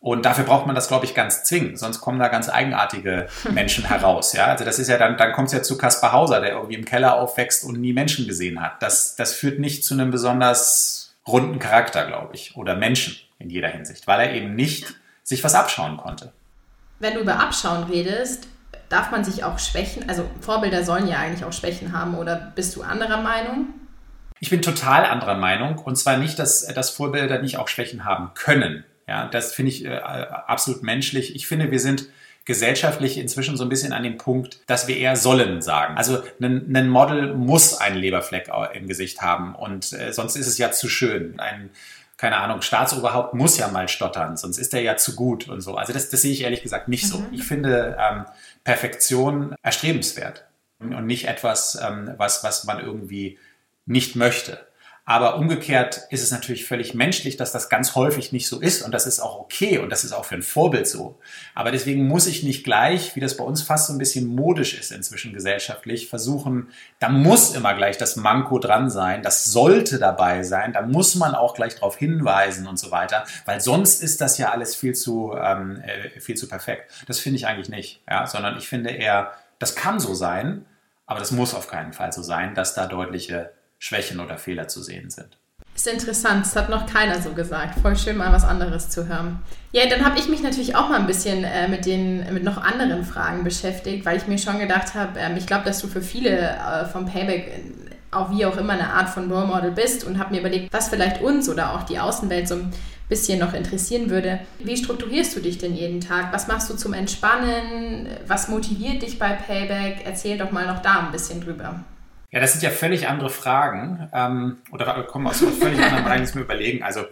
Und 0.04 0.26
dafür 0.26 0.44
braucht 0.44 0.66
man 0.66 0.74
das, 0.74 0.88
glaube 0.88 1.06
ich, 1.06 1.14
ganz 1.14 1.44
zwingend. 1.44 1.78
Sonst 1.78 2.02
kommen 2.02 2.18
da 2.18 2.28
ganz 2.28 2.50
eigenartige 2.50 3.26
Menschen 3.50 3.84
heraus. 3.84 4.34
Ja, 4.34 4.48
also 4.48 4.62
das 4.62 4.78
ist 4.78 4.88
ja 4.88 4.98
dann, 4.98 5.16
dann 5.16 5.32
kommt 5.32 5.46
es 5.46 5.54
ja 5.54 5.62
zu 5.62 5.78
Kaspar 5.78 6.12
Hauser, 6.12 6.42
der 6.42 6.50
irgendwie 6.50 6.74
im 6.74 6.84
Keller 6.84 7.18
aufwächst 7.18 7.64
und 7.64 7.80
nie 7.80 7.94
Menschen 7.94 8.26
gesehen 8.26 8.60
hat. 8.60 8.82
Das, 8.82 9.16
das 9.16 9.32
führt 9.32 9.60
nicht 9.60 9.82
zu 9.82 9.94
einem 9.94 10.10
besonders 10.10 11.14
runden 11.26 11.58
Charakter, 11.58 12.06
glaube 12.06 12.34
ich, 12.34 12.54
oder 12.54 12.76
Menschen 12.76 13.16
in 13.38 13.48
jeder 13.48 13.68
Hinsicht, 13.68 14.06
weil 14.06 14.20
er 14.20 14.34
eben 14.34 14.54
nicht 14.54 14.94
sich 15.22 15.42
was 15.42 15.54
abschauen 15.54 15.96
konnte. 15.96 16.34
Wenn 16.98 17.14
du 17.14 17.20
über 17.20 17.40
Abschauen 17.40 17.84
redest, 17.84 18.46
darf 18.90 19.10
man 19.10 19.24
sich 19.24 19.42
auch 19.42 19.58
schwächen? 19.58 20.06
Also 20.06 20.28
Vorbilder 20.42 20.84
sollen 20.84 21.08
ja 21.08 21.16
eigentlich 21.16 21.46
auch 21.46 21.54
Schwächen 21.54 21.98
haben, 21.98 22.18
oder 22.18 22.52
bist 22.54 22.76
du 22.76 22.82
anderer 22.82 23.22
Meinung? 23.22 23.68
Ich 24.38 24.50
bin 24.50 24.60
total 24.60 25.06
anderer 25.06 25.36
Meinung. 25.36 25.78
Und 25.78 25.96
zwar 25.96 26.18
nicht, 26.18 26.38
dass, 26.38 26.66
dass 26.66 26.90
Vorbilder 26.90 27.40
nicht 27.40 27.56
auch 27.56 27.68
Schwächen 27.68 28.04
haben 28.04 28.32
können. 28.34 28.84
Ja, 29.06 29.28
das 29.28 29.52
finde 29.52 29.72
ich 29.72 29.84
äh, 29.84 29.90
absolut 29.90 30.82
menschlich. 30.82 31.34
Ich 31.34 31.46
finde, 31.46 31.70
wir 31.70 31.80
sind 31.80 32.08
gesellschaftlich 32.44 33.18
inzwischen 33.18 33.56
so 33.56 33.64
ein 33.64 33.68
bisschen 33.70 33.92
an 33.92 34.02
dem 34.02 34.18
Punkt, 34.18 34.60
dass 34.66 34.86
wir 34.86 34.96
eher 34.96 35.16
sollen 35.16 35.62
sagen. 35.62 35.96
Also 35.96 36.22
ein, 36.40 36.76
ein 36.76 36.88
Model 36.88 37.34
muss 37.34 37.78
einen 37.78 37.96
Leberfleck 37.96 38.50
im 38.74 38.86
Gesicht 38.86 39.22
haben 39.22 39.54
und 39.54 39.92
äh, 39.92 40.12
sonst 40.12 40.36
ist 40.36 40.46
es 40.46 40.58
ja 40.58 40.70
zu 40.70 40.88
schön. 40.88 41.40
Ein 41.40 41.70
keine 42.16 42.36
Ahnung, 42.36 42.62
Staatsoberhaupt 42.62 43.34
muss 43.34 43.58
ja 43.58 43.68
mal 43.68 43.88
stottern, 43.88 44.36
sonst 44.36 44.58
ist 44.58 44.72
er 44.72 44.80
ja 44.80 44.96
zu 44.96 45.16
gut 45.16 45.48
und 45.48 45.60
so. 45.60 45.74
Also 45.74 45.92
das, 45.92 46.10
das 46.10 46.22
sehe 46.22 46.32
ich 46.32 46.42
ehrlich 46.42 46.62
gesagt 46.62 46.88
nicht 46.88 47.04
mhm. 47.04 47.08
so. 47.08 47.26
Ich 47.32 47.42
finde 47.44 47.96
ähm, 48.00 48.24
Perfektion 48.62 49.54
erstrebenswert 49.62 50.44
und 50.78 51.06
nicht 51.06 51.26
etwas, 51.26 51.78
ähm, 51.82 52.14
was, 52.16 52.44
was 52.44 52.64
man 52.64 52.80
irgendwie 52.80 53.38
nicht 53.86 54.16
möchte. 54.16 54.64
Aber 55.06 55.36
umgekehrt 55.36 56.06
ist 56.08 56.22
es 56.22 56.30
natürlich 56.30 56.64
völlig 56.64 56.94
menschlich, 56.94 57.36
dass 57.36 57.52
das 57.52 57.68
ganz 57.68 57.94
häufig 57.94 58.32
nicht 58.32 58.48
so 58.48 58.58
ist. 58.58 58.82
Und 58.82 58.92
das 58.92 59.06
ist 59.06 59.20
auch 59.20 59.38
okay. 59.38 59.76
Und 59.78 59.90
das 59.90 60.02
ist 60.02 60.12
auch 60.12 60.24
für 60.24 60.34
ein 60.34 60.42
Vorbild 60.42 60.88
so. 60.88 61.18
Aber 61.54 61.70
deswegen 61.70 62.08
muss 62.08 62.26
ich 62.26 62.42
nicht 62.42 62.64
gleich, 62.64 63.14
wie 63.14 63.20
das 63.20 63.36
bei 63.36 63.44
uns 63.44 63.62
fast 63.62 63.88
so 63.88 63.92
ein 63.92 63.98
bisschen 63.98 64.26
modisch 64.26 64.72
ist 64.78 64.92
inzwischen 64.92 65.34
gesellschaftlich, 65.34 66.08
versuchen, 66.08 66.68
da 67.00 67.10
muss 67.10 67.54
immer 67.54 67.74
gleich 67.74 67.98
das 67.98 68.16
Manko 68.16 68.58
dran 68.58 68.88
sein, 68.88 69.22
das 69.22 69.44
sollte 69.44 69.98
dabei 69.98 70.42
sein, 70.42 70.72
da 70.72 70.80
muss 70.80 71.16
man 71.16 71.34
auch 71.34 71.52
gleich 71.54 71.74
darauf 71.74 71.98
hinweisen 71.98 72.66
und 72.66 72.78
so 72.78 72.90
weiter, 72.90 73.24
weil 73.44 73.60
sonst 73.60 74.02
ist 74.02 74.22
das 74.22 74.38
ja 74.38 74.52
alles 74.52 74.74
viel 74.74 74.94
zu, 74.94 75.34
ähm, 75.38 75.82
äh, 75.82 76.18
viel 76.18 76.36
zu 76.36 76.48
perfekt. 76.48 76.90
Das 77.06 77.18
finde 77.18 77.36
ich 77.36 77.46
eigentlich 77.46 77.68
nicht, 77.68 78.02
ja, 78.08 78.26
sondern 78.26 78.56
ich 78.56 78.68
finde 78.68 78.90
eher, 78.90 79.32
das 79.58 79.74
kann 79.74 80.00
so 80.00 80.14
sein, 80.14 80.64
aber 81.06 81.18
das 81.18 81.30
muss 81.30 81.54
auf 81.54 81.68
keinen 81.68 81.92
Fall 81.92 82.12
so 82.12 82.22
sein, 82.22 82.54
dass 82.54 82.74
da 82.74 82.86
deutliche 82.86 83.52
Schwächen 83.84 84.18
oder 84.18 84.38
Fehler 84.38 84.66
zu 84.66 84.82
sehen 84.82 85.10
sind. 85.10 85.36
Ist 85.76 85.86
interessant, 85.86 86.46
das 86.46 86.56
hat 86.56 86.70
noch 86.70 86.86
keiner 86.86 87.20
so 87.20 87.32
gesagt. 87.32 87.78
Voll 87.80 87.98
schön, 87.98 88.16
mal 88.16 88.32
was 88.32 88.44
anderes 88.44 88.88
zu 88.88 89.08
hören. 89.08 89.42
Ja, 89.72 89.86
dann 89.90 90.06
habe 90.06 90.18
ich 90.18 90.26
mich 90.26 90.42
natürlich 90.42 90.74
auch 90.74 90.88
mal 90.88 91.00
ein 91.00 91.06
bisschen 91.06 91.44
äh, 91.44 91.68
mit 91.68 91.84
den 91.84 92.32
mit 92.32 92.44
noch 92.44 92.56
anderen 92.56 93.04
Fragen 93.04 93.44
beschäftigt, 93.44 94.06
weil 94.06 94.16
ich 94.16 94.26
mir 94.26 94.38
schon 94.38 94.58
gedacht 94.58 94.94
habe, 94.94 95.18
ähm, 95.18 95.36
ich 95.36 95.46
glaube, 95.46 95.66
dass 95.66 95.80
du 95.80 95.88
für 95.88 96.00
viele 96.00 96.30
äh, 96.30 96.86
vom 96.86 97.04
Payback 97.04 97.48
äh, 97.48 97.60
auch 98.10 98.30
wie 98.30 98.46
auch 98.46 98.56
immer 98.56 98.72
eine 98.72 98.90
Art 98.90 99.10
von 99.10 99.30
Role 99.30 99.46
Model 99.46 99.72
bist 99.72 100.04
und 100.04 100.18
habe 100.18 100.32
mir 100.32 100.40
überlegt, 100.40 100.72
was 100.72 100.88
vielleicht 100.88 101.20
uns 101.20 101.50
oder 101.50 101.74
auch 101.74 101.82
die 101.82 101.98
Außenwelt 101.98 102.48
so 102.48 102.54
ein 102.54 102.72
bisschen 103.10 103.38
noch 103.38 103.52
interessieren 103.52 104.08
würde. 104.08 104.40
Wie 104.60 104.78
strukturierst 104.78 105.36
du 105.36 105.40
dich 105.40 105.58
denn 105.58 105.74
jeden 105.74 106.00
Tag? 106.00 106.32
Was 106.32 106.46
machst 106.46 106.70
du 106.70 106.74
zum 106.74 106.94
Entspannen? 106.94 108.08
Was 108.26 108.48
motiviert 108.48 109.02
dich 109.02 109.18
bei 109.18 109.32
Payback? 109.32 110.06
Erzähl 110.06 110.38
doch 110.38 110.52
mal 110.52 110.66
noch 110.66 110.80
da 110.80 111.00
ein 111.00 111.12
bisschen 111.12 111.42
drüber. 111.42 111.84
Ja, 112.34 112.40
das 112.40 112.50
sind 112.50 112.64
ja 112.64 112.70
völlig 112.70 113.06
andere 113.06 113.30
Fragen 113.30 114.10
ähm, 114.12 114.58
oder 114.72 115.04
kommen 115.04 115.28
aus 115.28 115.38
völlig 115.38 115.80
anderen 115.80 116.02
Bereichen, 116.02 116.26
die 116.26 116.38
mir 116.38 116.44
überlegen. 116.44 116.82
Also 116.82 117.04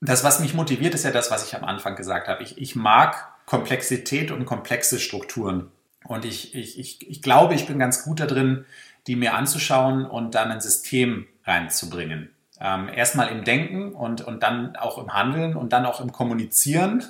das, 0.00 0.24
was 0.24 0.40
mich 0.40 0.52
motiviert, 0.52 0.94
ist 0.94 1.04
ja 1.04 1.12
das, 1.12 1.30
was 1.30 1.46
ich 1.46 1.54
am 1.54 1.62
Anfang 1.62 1.94
gesagt 1.94 2.26
habe. 2.26 2.42
Ich, 2.42 2.58
ich 2.58 2.74
mag 2.74 3.28
Komplexität 3.46 4.32
und 4.32 4.46
komplexe 4.46 4.98
Strukturen. 4.98 5.70
Und 6.02 6.24
ich, 6.24 6.56
ich, 6.56 6.76
ich, 6.76 7.08
ich 7.08 7.22
glaube, 7.22 7.54
ich 7.54 7.68
bin 7.68 7.78
ganz 7.78 8.02
gut 8.02 8.18
da 8.18 8.26
drin, 8.26 8.64
die 9.06 9.14
mir 9.14 9.34
anzuschauen 9.34 10.06
und 10.06 10.34
dann 10.34 10.50
ein 10.50 10.60
System 10.60 11.28
reinzubringen. 11.44 12.30
Ähm, 12.60 12.88
erstmal 12.88 13.28
im 13.28 13.44
Denken 13.44 13.92
und, 13.92 14.22
und 14.22 14.42
dann 14.42 14.74
auch 14.74 14.98
im 14.98 15.14
Handeln 15.14 15.54
und 15.54 15.72
dann 15.72 15.86
auch 15.86 16.00
im 16.00 16.10
Kommunizieren 16.10 17.04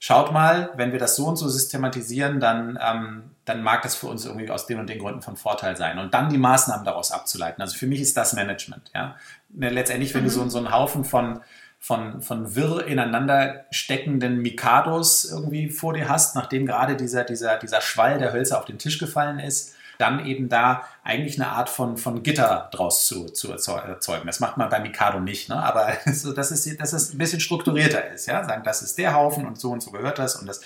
schaut 0.00 0.32
mal, 0.32 0.70
wenn 0.76 0.92
wir 0.92 0.98
das 0.98 1.14
so 1.14 1.26
und 1.26 1.36
so 1.36 1.48
systematisieren, 1.48 2.40
dann, 2.40 2.78
ähm, 2.82 3.30
dann 3.44 3.62
mag 3.62 3.82
das 3.82 3.94
für 3.94 4.06
uns 4.06 4.24
irgendwie 4.24 4.50
aus 4.50 4.66
den 4.66 4.80
und 4.80 4.88
den 4.88 4.98
Gründen 4.98 5.20
von 5.20 5.36
Vorteil 5.36 5.76
sein. 5.76 5.98
Und 5.98 6.14
dann 6.14 6.30
die 6.30 6.38
Maßnahmen 6.38 6.84
daraus 6.84 7.12
abzuleiten. 7.12 7.60
Also 7.62 7.76
für 7.76 7.86
mich 7.86 8.00
ist 8.00 8.16
das 8.16 8.32
Management. 8.32 8.90
Ja? 8.94 9.16
Ne, 9.50 9.68
letztendlich, 9.68 10.14
wenn 10.14 10.22
mhm. 10.22 10.28
du 10.28 10.32
so, 10.32 10.48
so 10.48 10.58
einen 10.58 10.72
Haufen 10.72 11.04
von, 11.04 11.40
von, 11.78 12.22
von 12.22 12.56
wirr 12.56 12.86
ineinander 12.86 13.66
steckenden 13.70 14.38
Mikados 14.38 15.26
irgendwie 15.30 15.68
vor 15.68 15.92
dir 15.92 16.08
hast, 16.08 16.34
nachdem 16.34 16.64
gerade 16.64 16.96
dieser, 16.96 17.24
dieser, 17.24 17.58
dieser 17.58 17.82
Schwall 17.82 18.18
der 18.18 18.32
Hölzer 18.32 18.58
auf 18.58 18.64
den 18.64 18.78
Tisch 18.78 18.98
gefallen 18.98 19.38
ist, 19.38 19.76
dann 20.00 20.24
eben 20.24 20.48
da 20.48 20.84
eigentlich 21.04 21.40
eine 21.40 21.50
Art 21.50 21.68
von, 21.68 21.96
von 21.96 22.22
Gitter 22.22 22.68
draus 22.72 23.06
zu, 23.06 23.26
zu 23.26 23.52
erzeugen. 23.52 24.26
Das 24.26 24.40
macht 24.40 24.56
man 24.56 24.68
bei 24.68 24.80
Mikado 24.80 25.20
nicht, 25.20 25.48
ne? 25.48 25.56
aber 25.56 25.92
so, 26.12 26.32
dass, 26.32 26.50
es, 26.50 26.76
dass 26.76 26.92
es 26.92 27.12
ein 27.12 27.18
bisschen 27.18 27.40
strukturierter 27.40 28.08
ist. 28.10 28.26
Ja? 28.26 28.44
Sagen, 28.44 28.62
das 28.64 28.82
ist 28.82 28.98
der 28.98 29.14
Haufen 29.14 29.46
und 29.46 29.58
so 29.58 29.70
und 29.70 29.82
so 29.82 29.90
gehört 29.90 30.18
das. 30.18 30.36
Und 30.36 30.46
das, 30.46 30.60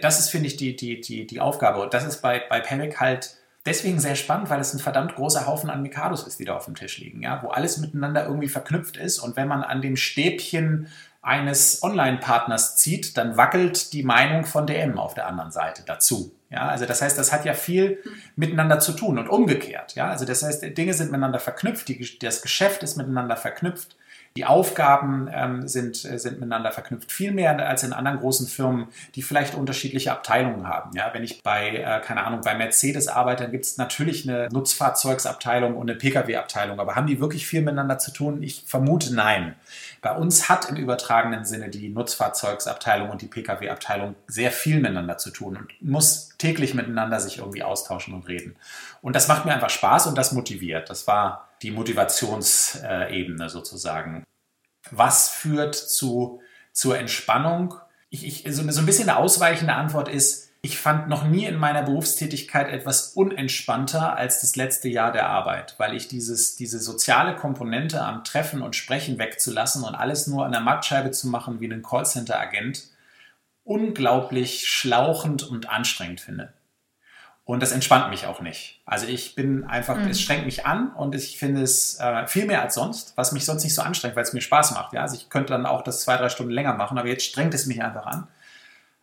das 0.00 0.18
ist, 0.18 0.30
finde 0.30 0.48
ich, 0.48 0.56
die, 0.56 0.76
die, 0.76 1.00
die, 1.00 1.26
die 1.26 1.40
Aufgabe. 1.40 1.80
Und 1.80 1.94
das 1.94 2.04
ist 2.04 2.20
bei, 2.22 2.42
bei 2.48 2.60
Panic 2.60 3.00
halt 3.00 3.36
deswegen 3.66 4.00
sehr 4.00 4.16
spannend, 4.16 4.50
weil 4.50 4.60
es 4.60 4.72
ein 4.72 4.78
verdammt 4.78 5.14
großer 5.14 5.46
Haufen 5.46 5.70
an 5.70 5.82
Mikados 5.82 6.26
ist, 6.26 6.38
die 6.38 6.44
da 6.44 6.56
auf 6.56 6.64
dem 6.64 6.74
Tisch 6.74 6.98
liegen, 6.98 7.22
ja? 7.22 7.42
wo 7.42 7.48
alles 7.48 7.78
miteinander 7.78 8.24
irgendwie 8.24 8.48
verknüpft 8.48 8.96
ist. 8.96 9.18
Und 9.18 9.36
wenn 9.36 9.48
man 9.48 9.62
an 9.62 9.82
dem 9.82 9.96
Stäbchen 9.96 10.88
eines 11.22 11.82
Online-Partners 11.82 12.76
zieht, 12.76 13.16
dann 13.16 13.36
wackelt 13.36 13.92
die 13.92 14.02
Meinung 14.02 14.44
von 14.44 14.66
DM 14.66 14.98
auf 14.98 15.14
der 15.14 15.26
anderen 15.26 15.50
Seite 15.50 15.82
dazu. 15.84 16.37
Ja, 16.50 16.68
also 16.68 16.86
das 16.86 17.02
heißt, 17.02 17.18
das 17.18 17.32
hat 17.32 17.44
ja 17.44 17.52
viel 17.52 18.02
miteinander 18.34 18.80
zu 18.80 18.92
tun 18.92 19.18
und 19.18 19.28
umgekehrt. 19.28 19.94
Ja, 19.96 20.08
also 20.08 20.24
das 20.24 20.42
heißt, 20.42 20.76
Dinge 20.78 20.94
sind 20.94 21.10
miteinander 21.10 21.40
verknüpft, 21.40 21.88
die, 21.88 22.18
das 22.20 22.40
Geschäft 22.40 22.82
ist 22.82 22.96
miteinander 22.96 23.36
verknüpft. 23.36 23.96
Die 24.38 24.44
Aufgaben 24.44 25.28
ähm, 25.34 25.66
sind, 25.66 26.04
äh, 26.04 26.16
sind 26.16 26.38
miteinander 26.38 26.70
verknüpft, 26.70 27.10
viel 27.10 27.32
mehr 27.32 27.58
als 27.58 27.82
in 27.82 27.92
anderen 27.92 28.20
großen 28.20 28.46
Firmen, 28.46 28.86
die 29.16 29.22
vielleicht 29.22 29.56
unterschiedliche 29.56 30.12
Abteilungen 30.12 30.68
haben. 30.68 30.92
Ja, 30.94 31.10
wenn 31.12 31.24
ich 31.24 31.42
bei, 31.42 31.70
äh, 31.70 32.00
keine 32.04 32.24
Ahnung, 32.24 32.42
bei 32.44 32.54
Mercedes 32.54 33.08
arbeite, 33.08 33.42
dann 33.42 33.50
gibt 33.50 33.64
es 33.64 33.78
natürlich 33.78 34.28
eine 34.28 34.48
Nutzfahrzeugsabteilung 34.52 35.74
und 35.74 35.90
eine 35.90 35.98
Pkw-Abteilung. 35.98 36.78
Aber 36.78 36.94
haben 36.94 37.08
die 37.08 37.18
wirklich 37.18 37.48
viel 37.48 37.62
miteinander 37.62 37.98
zu 37.98 38.12
tun? 38.12 38.40
Ich 38.40 38.62
vermute 38.64 39.12
nein. 39.12 39.56
Bei 40.02 40.14
uns 40.14 40.48
hat 40.48 40.70
im 40.70 40.76
übertragenen 40.76 41.44
Sinne 41.44 41.68
die 41.68 41.88
Nutzfahrzeugsabteilung 41.88 43.10
und 43.10 43.22
die 43.22 43.26
Pkw-Abteilung 43.26 44.14
sehr 44.28 44.52
viel 44.52 44.78
miteinander 44.78 45.18
zu 45.18 45.30
tun 45.30 45.56
und 45.56 45.82
muss 45.82 46.28
täglich 46.38 46.74
miteinander 46.74 47.18
sich 47.18 47.38
irgendwie 47.38 47.64
austauschen 47.64 48.14
und 48.14 48.28
reden. 48.28 48.54
Und 49.02 49.16
das 49.16 49.26
macht 49.26 49.46
mir 49.46 49.52
einfach 49.52 49.70
Spaß 49.70 50.06
und 50.06 50.16
das 50.16 50.30
motiviert. 50.30 50.90
Das 50.90 51.08
war 51.08 51.47
die 51.62 51.70
Motivationsebene 51.70 53.48
sozusagen. 53.48 54.24
Was 54.90 55.30
führt 55.30 55.74
zu, 55.74 56.40
zur 56.72 56.98
Entspannung? 56.98 57.74
Ich, 58.10 58.46
ich, 58.46 58.54
so, 58.54 58.62
ein 58.62 58.86
bisschen 58.86 59.08
eine 59.08 59.18
ausweichende 59.18 59.74
Antwort 59.74 60.08
ist, 60.08 60.48
ich 60.60 60.78
fand 60.78 61.08
noch 61.08 61.24
nie 61.24 61.44
in 61.44 61.56
meiner 61.56 61.82
Berufstätigkeit 61.82 62.68
etwas 62.68 63.12
unentspannter 63.12 64.16
als 64.16 64.40
das 64.40 64.56
letzte 64.56 64.88
Jahr 64.88 65.12
der 65.12 65.28
Arbeit, 65.28 65.76
weil 65.78 65.94
ich 65.94 66.08
dieses, 66.08 66.56
diese 66.56 66.80
soziale 66.80 67.36
Komponente 67.36 68.02
am 68.02 68.24
Treffen 68.24 68.62
und 68.62 68.74
Sprechen 68.74 69.18
wegzulassen 69.18 69.84
und 69.84 69.94
alles 69.94 70.26
nur 70.26 70.44
an 70.44 70.52
der 70.52 70.60
Mattscheibe 70.60 71.12
zu 71.12 71.28
machen 71.28 71.60
wie 71.60 71.70
ein 71.70 71.82
Callcenter-Agent 71.82 72.88
unglaublich 73.68 74.66
schlauchend 74.66 75.42
und 75.42 75.68
anstrengend 75.68 76.20
finde. 76.20 76.54
Und 77.48 77.62
das 77.62 77.72
entspannt 77.72 78.10
mich 78.10 78.26
auch 78.26 78.42
nicht. 78.42 78.78
Also 78.84 79.06
ich 79.06 79.34
bin 79.34 79.64
einfach, 79.64 79.96
mhm. 79.96 80.08
es 80.08 80.20
strengt 80.20 80.44
mich 80.44 80.66
an 80.66 80.92
und 80.92 81.14
ich 81.14 81.38
finde 81.38 81.62
es 81.62 81.98
äh, 81.98 82.26
viel 82.26 82.44
mehr 82.44 82.60
als 82.60 82.74
sonst, 82.74 83.14
was 83.16 83.32
mich 83.32 83.46
sonst 83.46 83.64
nicht 83.64 83.74
so 83.74 83.80
anstrengt, 83.80 84.16
weil 84.16 84.22
es 84.22 84.34
mir 84.34 84.42
Spaß 84.42 84.72
macht. 84.72 84.92
Ja? 84.92 85.00
Also 85.00 85.16
ich 85.16 85.30
könnte 85.30 85.54
dann 85.54 85.64
auch 85.64 85.80
das 85.80 86.02
zwei, 86.02 86.18
drei 86.18 86.28
Stunden 86.28 86.52
länger 86.52 86.74
machen, 86.74 86.98
aber 86.98 87.08
jetzt 87.08 87.24
strengt 87.24 87.54
es 87.54 87.64
mich 87.64 87.82
einfach 87.82 88.04
an. 88.04 88.28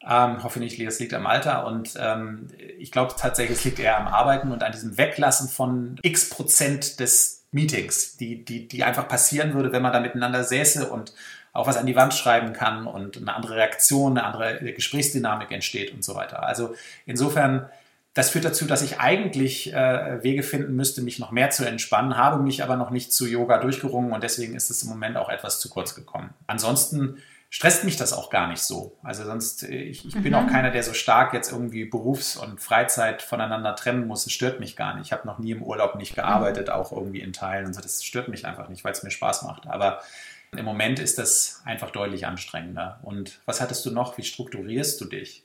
Ähm, 0.08 0.44
hoffe 0.44 0.60
nicht, 0.60 0.80
das 0.80 1.00
liegt 1.00 1.16
am 1.16 1.26
Alter 1.26 1.66
und 1.66 1.96
ähm, 2.00 2.50
ich 2.78 2.92
glaube 2.92 3.16
tatsächlich, 3.18 3.58
es 3.58 3.66
liegt 3.66 3.80
eher 3.80 3.98
am 3.98 4.08
Arbeiten 4.08 4.52
und 4.52 4.62
an 4.62 4.72
diesem 4.72 4.96
Weglassen 4.96 5.50
von 5.50 5.98
x 6.04 6.30
Prozent 6.30 7.00
des 7.00 7.46
Meetings, 7.50 8.16
die, 8.18 8.46
die, 8.46 8.68
die 8.68 8.84
einfach 8.84 9.08
passieren 9.08 9.56
würde, 9.56 9.72
wenn 9.72 9.82
man 9.82 9.92
da 9.92 10.00
miteinander 10.00 10.44
säße 10.44 10.88
und 10.88 11.16
auch 11.52 11.66
was 11.66 11.78
an 11.78 11.88
die 11.88 11.96
Wand 11.96 12.14
schreiben 12.14 12.54
kann 12.54 12.86
und 12.86 13.18
eine 13.18 13.34
andere 13.34 13.56
Reaktion, 13.56 14.20
eine 14.20 14.28
andere 14.28 14.72
Gesprächsdynamik 14.72 15.52
entsteht 15.52 15.96
und 15.96 16.04
so 16.04 16.14
weiter. 16.14 16.44
Also 16.44 16.76
insofern 17.08 17.72
das 18.16 18.30
führt 18.30 18.46
dazu, 18.46 18.66
dass 18.66 18.82
ich 18.82 19.00
eigentlich 19.00 19.74
äh, 19.74 20.24
Wege 20.24 20.42
finden 20.42 20.76
müsste, 20.76 21.02
mich 21.02 21.20
noch 21.20 21.32
mehr 21.32 21.50
zu 21.50 21.66
entspannen, 21.66 22.18
habe 22.18 22.42
mich 22.42 22.64
aber 22.64 22.78
noch 22.78 22.90
nicht 22.90 23.14
zu 23.14 23.28
Yoga 23.28 23.60
durchgerungen 23.60 24.14
und 24.14 24.24
deswegen 24.24 24.56
ist 24.56 24.72
es 24.72 24.84
im 24.84 24.90
Moment 24.90 25.18
auch 25.18 25.30
etwas 25.30 25.60
zu 25.60 25.70
kurz 25.70 25.96
gekommen. 25.96 26.34
Ansonsten 26.48 27.18
stresst 27.50 27.84
mich 27.84 27.98
das 27.98 28.14
auch 28.14 28.30
gar 28.30 28.48
nicht 28.48 28.62
so. 28.62 28.98
Also 29.04 29.26
sonst, 29.26 29.64
äh, 29.64 29.76
ich, 29.76 30.06
ich 30.06 30.16
mhm. 30.16 30.24
bin 30.24 30.36
auch 30.36 30.48
keiner, 30.48 30.72
der 30.72 30.84
so 30.84 30.94
stark 30.94 31.34
jetzt 31.34 31.52
irgendwie 31.52 31.84
Berufs- 31.84 32.38
und 32.38 32.62
Freizeit 32.62 33.22
voneinander 33.22 33.76
trennen 33.76 34.08
muss. 34.08 34.26
Es 34.26 34.32
stört 34.32 34.62
mich 34.62 34.78
gar 34.78 34.96
nicht. 34.96 35.08
Ich 35.08 35.12
habe 35.12 35.28
noch 35.28 35.40
nie 35.40 35.52
im 35.52 35.62
Urlaub 35.62 35.96
nicht 35.96 36.16
gearbeitet, 36.16 36.68
mhm. 36.68 36.74
auch 36.74 36.94
irgendwie 36.94 37.20
in 37.20 37.34
Teilen 37.34 37.66
und 37.66 37.74
so. 37.74 37.82
Das 37.82 38.02
stört 38.02 38.30
mich 38.30 38.46
einfach 38.46 38.70
nicht, 38.70 38.86
weil 38.86 38.94
es 38.94 39.04
mir 39.04 39.12
Spaß 39.12 39.44
macht. 39.44 39.68
Aber 39.68 40.02
im 40.56 40.64
Moment 40.64 41.00
ist 41.00 41.18
das 41.18 41.62
einfach 41.66 41.92
deutlich 41.92 42.26
anstrengender. 42.26 43.00
Und 43.04 43.40
was 43.46 43.60
hattest 43.60 43.86
du 43.86 43.92
noch? 43.92 44.18
Wie 44.18 44.24
strukturierst 44.24 45.00
du 45.02 45.06
dich? 45.06 45.45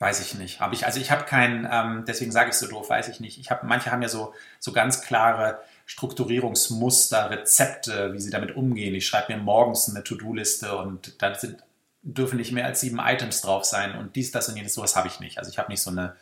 Weiß 0.00 0.18
ich 0.20 0.34
nicht. 0.34 0.60
Habe 0.60 0.74
ich, 0.74 0.86
also 0.86 0.98
ich 0.98 1.10
habe 1.10 1.24
keinen, 1.24 1.68
ähm, 1.70 2.04
deswegen 2.08 2.32
sage 2.32 2.48
ich 2.48 2.56
so 2.56 2.66
doof, 2.66 2.88
weiß 2.88 3.08
ich 3.08 3.20
nicht. 3.20 3.38
Ich 3.38 3.50
habe, 3.50 3.66
manche 3.66 3.92
haben 3.92 4.00
ja 4.00 4.08
so, 4.08 4.32
so 4.58 4.72
ganz 4.72 5.02
klare 5.02 5.60
Strukturierungsmuster, 5.84 7.28
Rezepte, 7.28 8.14
wie 8.14 8.18
sie 8.18 8.30
damit 8.30 8.56
umgehen. 8.56 8.94
Ich 8.94 9.06
schreibe 9.06 9.34
mir 9.34 9.38
morgens 9.38 9.90
eine 9.90 10.02
To-Do-Liste 10.02 10.74
und 10.74 11.20
da 11.20 11.34
sind, 11.34 11.62
dürfen 12.00 12.38
nicht 12.38 12.52
mehr 12.52 12.64
als 12.64 12.80
sieben 12.80 12.98
Items 12.98 13.42
drauf 13.42 13.66
sein 13.66 13.94
und 13.94 14.16
dies, 14.16 14.30
das 14.30 14.48
und 14.48 14.56
jenes, 14.56 14.72
sowas 14.72 14.96
habe 14.96 15.06
ich 15.06 15.20
nicht. 15.20 15.36
Also 15.36 15.50
ich 15.50 15.58
habe 15.58 15.70
nicht 15.70 15.82
so 15.82 15.90
eine 15.90 16.16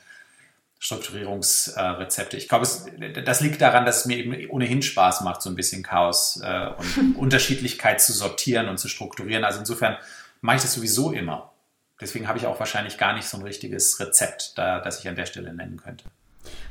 Strukturierungsrezepte. 0.81 2.37
ich 2.37 2.49
glaube, 2.49 2.67
das 3.25 3.41
liegt 3.41 3.61
daran, 3.61 3.87
dass 3.87 3.99
es 3.99 4.05
mir 4.07 4.17
eben 4.17 4.51
ohnehin 4.51 4.83
Spaß 4.83 5.21
macht, 5.21 5.41
so 5.41 5.51
ein 5.51 5.57
bisschen 5.57 5.85
Chaos 5.85 6.41
äh, 6.43 6.71
und 6.77 7.17
Unterschiedlichkeit 7.17 8.01
zu 8.01 8.13
sortieren 8.13 8.69
und 8.69 8.79
zu 8.79 8.89
strukturieren. 8.89 9.45
Also 9.45 9.61
insofern 9.61 9.97
mache 10.41 10.57
ich 10.57 10.63
das 10.63 10.75
sowieso 10.75 11.13
immer. 11.13 11.53
Deswegen 12.01 12.29
habe 12.29 12.39
ich 12.39 12.47
auch 12.47 12.59
wahrscheinlich 12.59 12.97
gar 12.97 13.15
nicht 13.15 13.29
so 13.29 13.39
ein 13.39 13.43
richtiges 13.43 13.99
Rezept, 13.99 14.57
da, 14.57 14.81
das 14.81 15.01
ich 15.01 15.09
an 15.09 15.17
der 15.17 15.27
Stelle 15.27 15.53
nennen 15.53 15.77
könnte. 15.77 16.05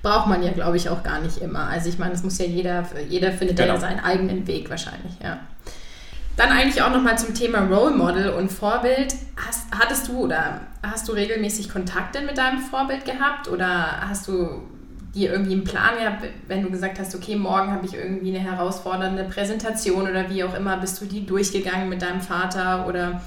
Braucht 0.01 0.27
man 0.27 0.41
ja, 0.41 0.51
glaube 0.51 0.77
ich, 0.77 0.89
auch 0.89 1.03
gar 1.03 1.19
nicht 1.19 1.39
immer. 1.39 1.67
Also 1.67 1.89
ich 1.89 1.99
meine, 1.99 2.13
es 2.13 2.23
muss 2.23 2.37
ja 2.37 2.45
jeder, 2.45 2.85
jeder 3.09 3.31
findet 3.31 3.57
genau. 3.57 3.73
ja 3.73 3.79
seinen 3.79 3.99
eigenen 3.99 4.47
Weg 4.47 4.69
wahrscheinlich, 4.69 5.13
ja. 5.21 5.39
Dann 6.37 6.51
eigentlich 6.51 6.83
auch 6.83 6.91
nochmal 6.91 7.17
zum 7.17 7.33
Thema 7.33 7.61
Role 7.61 7.95
Model 7.95 8.29
und 8.29 8.51
Vorbild. 8.51 9.15
Hast, 9.35 9.65
hattest 9.71 10.07
du 10.07 10.19
oder 10.19 10.61
hast 10.83 11.07
du 11.07 11.13
regelmäßig 11.13 11.69
Kontakte 11.69 12.21
mit 12.21 12.37
deinem 12.37 12.59
Vorbild 12.59 13.05
gehabt 13.05 13.47
oder 13.47 14.01
hast 14.07 14.27
du 14.27 14.61
dir 15.15 15.31
irgendwie 15.31 15.53
einen 15.53 15.63
Plan 15.63 15.97
gehabt, 15.97 16.25
wenn 16.47 16.61
du 16.61 16.69
gesagt 16.69 16.99
hast, 16.99 17.15
okay, 17.15 17.35
morgen 17.35 17.71
habe 17.71 17.87
ich 17.87 17.95
irgendwie 17.95 18.37
eine 18.37 18.51
herausfordernde 18.51 19.23
Präsentation 19.23 20.07
oder 20.07 20.29
wie 20.29 20.43
auch 20.43 20.53
immer, 20.53 20.77
bist 20.77 21.01
du 21.01 21.05
die 21.05 21.25
durchgegangen 21.25 21.89
mit 21.89 22.03
deinem 22.03 22.21
Vater 22.21 22.87
oder 22.87 23.21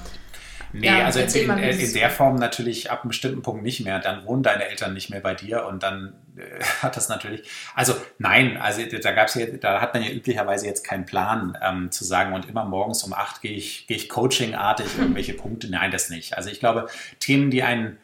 Nee, 0.73 0.87
ja, 0.87 1.05
also 1.05 1.19
in, 1.19 1.49
in, 1.49 1.79
in, 1.79 1.93
der 1.93 2.09
Form 2.09 2.35
natürlich 2.35 2.91
ab 2.91 3.01
einem 3.01 3.09
bestimmten 3.09 3.41
Punkt 3.41 3.63
nicht 3.63 3.81
mehr. 3.81 3.99
Dann 3.99 4.25
wohnen 4.25 4.43
deine 4.43 4.67
Eltern 4.67 4.93
nicht 4.93 5.09
mehr 5.09 5.19
bei 5.19 5.33
dir 5.33 5.65
und 5.65 5.83
dann 5.83 6.13
äh, 6.37 6.63
hat 6.81 6.97
das 6.97 7.09
natürlich. 7.09 7.49
Also 7.75 7.95
nein, 8.19 8.57
also 8.57 8.81
da 8.85 9.11
gab's 9.11 9.35
ja, 9.35 9.45
da 9.45 9.81
hat 9.81 9.93
man 9.93 10.03
ja 10.03 10.11
üblicherweise 10.11 10.65
jetzt 10.65 10.83
keinen 10.83 11.05
Plan 11.05 11.57
ähm, 11.61 11.91
zu 11.91 12.03
sagen 12.03 12.33
und 12.33 12.47
immer 12.47 12.65
morgens 12.65 13.03
um 13.03 13.13
acht 13.13 13.41
gehe 13.41 13.55
ich, 13.55 13.87
gehe 13.87 13.97
ich 13.97 14.09
coachingartig 14.09 14.87
irgendwelche 14.97 15.33
Punkte. 15.41 15.69
Nein, 15.69 15.91
das 15.91 16.09
nicht. 16.09 16.37
Also 16.37 16.49
ich 16.49 16.59
glaube, 16.59 16.87
Themen, 17.19 17.51
die 17.51 17.63
einen 17.63 17.97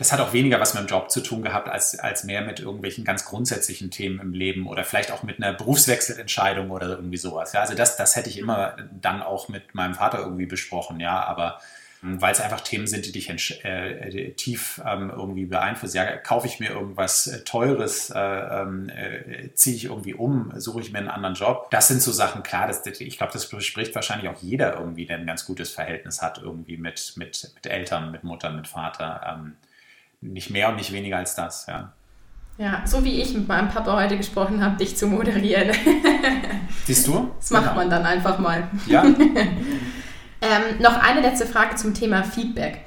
das 0.00 0.12
hat 0.12 0.20
auch 0.20 0.32
weniger 0.32 0.58
was 0.60 0.72
mit 0.72 0.82
dem 0.82 0.86
Job 0.86 1.10
zu 1.10 1.20
tun 1.20 1.42
gehabt, 1.42 1.68
als, 1.68 1.98
als 1.98 2.24
mehr 2.24 2.40
mit 2.40 2.58
irgendwelchen 2.58 3.04
ganz 3.04 3.26
grundsätzlichen 3.26 3.90
Themen 3.90 4.18
im 4.18 4.32
Leben 4.32 4.66
oder 4.66 4.82
vielleicht 4.82 5.12
auch 5.12 5.22
mit 5.22 5.36
einer 5.36 5.52
Berufswechselentscheidung 5.52 6.70
oder 6.70 6.88
irgendwie 6.88 7.18
sowas. 7.18 7.52
Ja, 7.52 7.60
also 7.60 7.74
das, 7.74 7.98
das 7.98 8.16
hätte 8.16 8.30
ich 8.30 8.38
immer 8.38 8.78
dann 8.98 9.20
auch 9.20 9.50
mit 9.50 9.74
meinem 9.74 9.92
Vater 9.92 10.20
irgendwie 10.20 10.46
besprochen, 10.46 11.00
ja, 11.00 11.22
aber 11.22 11.60
weil 12.02 12.32
es 12.32 12.40
einfach 12.40 12.62
Themen 12.62 12.86
sind, 12.86 13.04
die 13.04 13.12
dich 13.12 13.28
äh, 13.64 14.30
tief 14.32 14.80
ähm, 14.86 15.10
irgendwie 15.10 15.44
beeinflussen. 15.44 15.98
Ja, 15.98 16.16
kaufe 16.16 16.46
ich 16.46 16.58
mir 16.58 16.70
irgendwas 16.70 17.26
äh, 17.26 17.44
Teures, 17.44 18.10
äh, 18.10 18.18
ähm, 18.18 18.88
äh, 18.88 19.52
ziehe 19.54 19.76
ich 19.76 19.84
irgendwie 19.84 20.14
um, 20.14 20.50
suche 20.56 20.80
ich 20.80 20.92
mir 20.92 20.98
einen 20.98 21.08
anderen 21.08 21.34
Job. 21.34 21.68
Das 21.70 21.88
sind 21.88 22.00
so 22.00 22.10
Sachen, 22.10 22.42
klar, 22.42 22.68
das, 22.68 22.86
ich 22.86 23.18
glaube, 23.18 23.34
das 23.34 23.48
bespricht 23.48 23.94
wahrscheinlich 23.94 24.30
auch 24.30 24.40
jeder 24.40 24.78
irgendwie, 24.78 25.04
der 25.04 25.18
ein 25.18 25.26
ganz 25.26 25.44
gutes 25.44 25.70
Verhältnis 25.70 26.22
hat 26.22 26.40
irgendwie 26.42 26.78
mit, 26.78 27.12
mit, 27.16 27.52
mit 27.54 27.66
Eltern, 27.66 28.10
mit 28.10 28.24
Mutter, 28.24 28.50
mit 28.50 28.66
Vater. 28.66 29.20
Ähm, 29.28 29.56
nicht 30.22 30.50
mehr 30.50 30.70
und 30.70 30.76
nicht 30.76 30.92
weniger 30.92 31.18
als 31.18 31.34
das, 31.34 31.66
ja. 31.66 31.92
Ja, 32.56 32.82
so 32.84 33.02
wie 33.04 33.22
ich 33.22 33.32
mit 33.32 33.48
meinem 33.48 33.70
Papa 33.70 33.96
heute 33.96 34.18
gesprochen 34.18 34.62
habe, 34.62 34.76
dich 34.76 34.94
zu 34.94 35.06
moderieren. 35.06 35.70
Siehst 36.84 37.06
du? 37.06 37.30
Das 37.38 37.50
macht 37.50 37.62
genau. 37.62 37.74
man 37.76 37.90
dann 37.90 38.04
einfach 38.04 38.38
mal. 38.38 38.68
Ja. 38.86 39.02
Ähm, 40.42 40.80
noch 40.80 40.96
eine 40.96 41.20
letzte 41.20 41.46
Frage 41.46 41.76
zum 41.76 41.94
Thema 41.94 42.22
Feedback. 42.24 42.80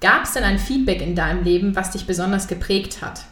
Gab 0.00 0.24
es 0.24 0.32
denn 0.32 0.44
ein 0.44 0.58
Feedback 0.58 1.00
in 1.02 1.14
deinem 1.14 1.42
Leben, 1.42 1.76
was 1.76 1.90
dich 1.90 2.06
besonders 2.06 2.48
geprägt 2.48 3.02
hat? 3.02 3.24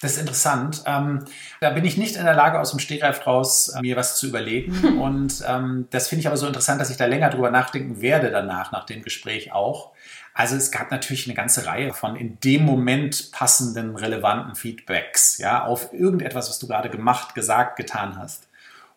Das 0.00 0.12
ist 0.12 0.20
interessant. 0.20 0.82
Ähm, 0.86 1.24
da 1.60 1.70
bin 1.70 1.84
ich 1.84 1.96
nicht 1.96 2.16
in 2.16 2.24
der 2.24 2.34
Lage, 2.34 2.60
aus 2.60 2.70
dem 2.70 2.78
Stegreif 2.78 3.26
raus 3.26 3.68
äh, 3.68 3.80
mir 3.80 3.96
was 3.96 4.16
zu 4.16 4.28
überlegen. 4.28 4.98
Und 5.00 5.42
ähm, 5.46 5.88
das 5.90 6.08
finde 6.08 6.20
ich 6.20 6.26
aber 6.26 6.36
so 6.36 6.46
interessant, 6.46 6.80
dass 6.80 6.90
ich 6.90 6.96
da 6.96 7.06
länger 7.06 7.30
drüber 7.30 7.50
nachdenken 7.50 8.00
werde 8.00 8.30
danach, 8.30 8.70
nach 8.70 8.84
dem 8.84 9.02
Gespräch 9.02 9.52
auch. 9.52 9.92
Also 10.34 10.54
es 10.54 10.70
gab 10.70 10.92
natürlich 10.92 11.26
eine 11.26 11.34
ganze 11.34 11.66
Reihe 11.66 11.92
von 11.92 12.14
in 12.14 12.38
dem 12.40 12.64
Moment 12.64 13.32
passenden, 13.32 13.96
relevanten 13.96 14.54
Feedbacks, 14.54 15.38
ja, 15.38 15.64
auf 15.64 15.92
irgendetwas, 15.92 16.48
was 16.48 16.60
du 16.60 16.68
gerade 16.68 16.90
gemacht, 16.90 17.34
gesagt, 17.34 17.76
getan 17.76 18.16
hast. 18.16 18.48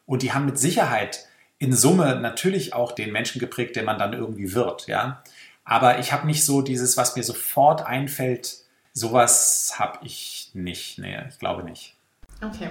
Und 0.06 0.22
die 0.22 0.34
haben 0.34 0.46
mit 0.46 0.60
Sicherheit 0.60 1.26
in 1.62 1.74
Summe 1.74 2.16
natürlich 2.16 2.74
auch 2.74 2.92
den 2.92 3.12
Menschen 3.12 3.40
geprägt, 3.40 3.76
der 3.76 3.84
man 3.84 4.00
dann 4.00 4.14
irgendwie 4.14 4.54
wird, 4.54 4.88
ja. 4.88 5.22
Aber 5.64 6.00
ich 6.00 6.12
habe 6.12 6.26
nicht 6.26 6.44
so 6.44 6.64
dieses, 6.64 6.98
was 6.98 7.16
mir 7.16 7.24
sofort 7.24 7.86
einfällt, 7.86 8.58
sowas 8.94 9.76
habe 9.78 10.00
ich 10.04 10.50
nicht. 10.56 10.98
Nee, 10.98 11.20
ich 11.30 11.38
glaube 11.38 11.64
nicht. 11.64 11.96
Okay. 12.42 12.70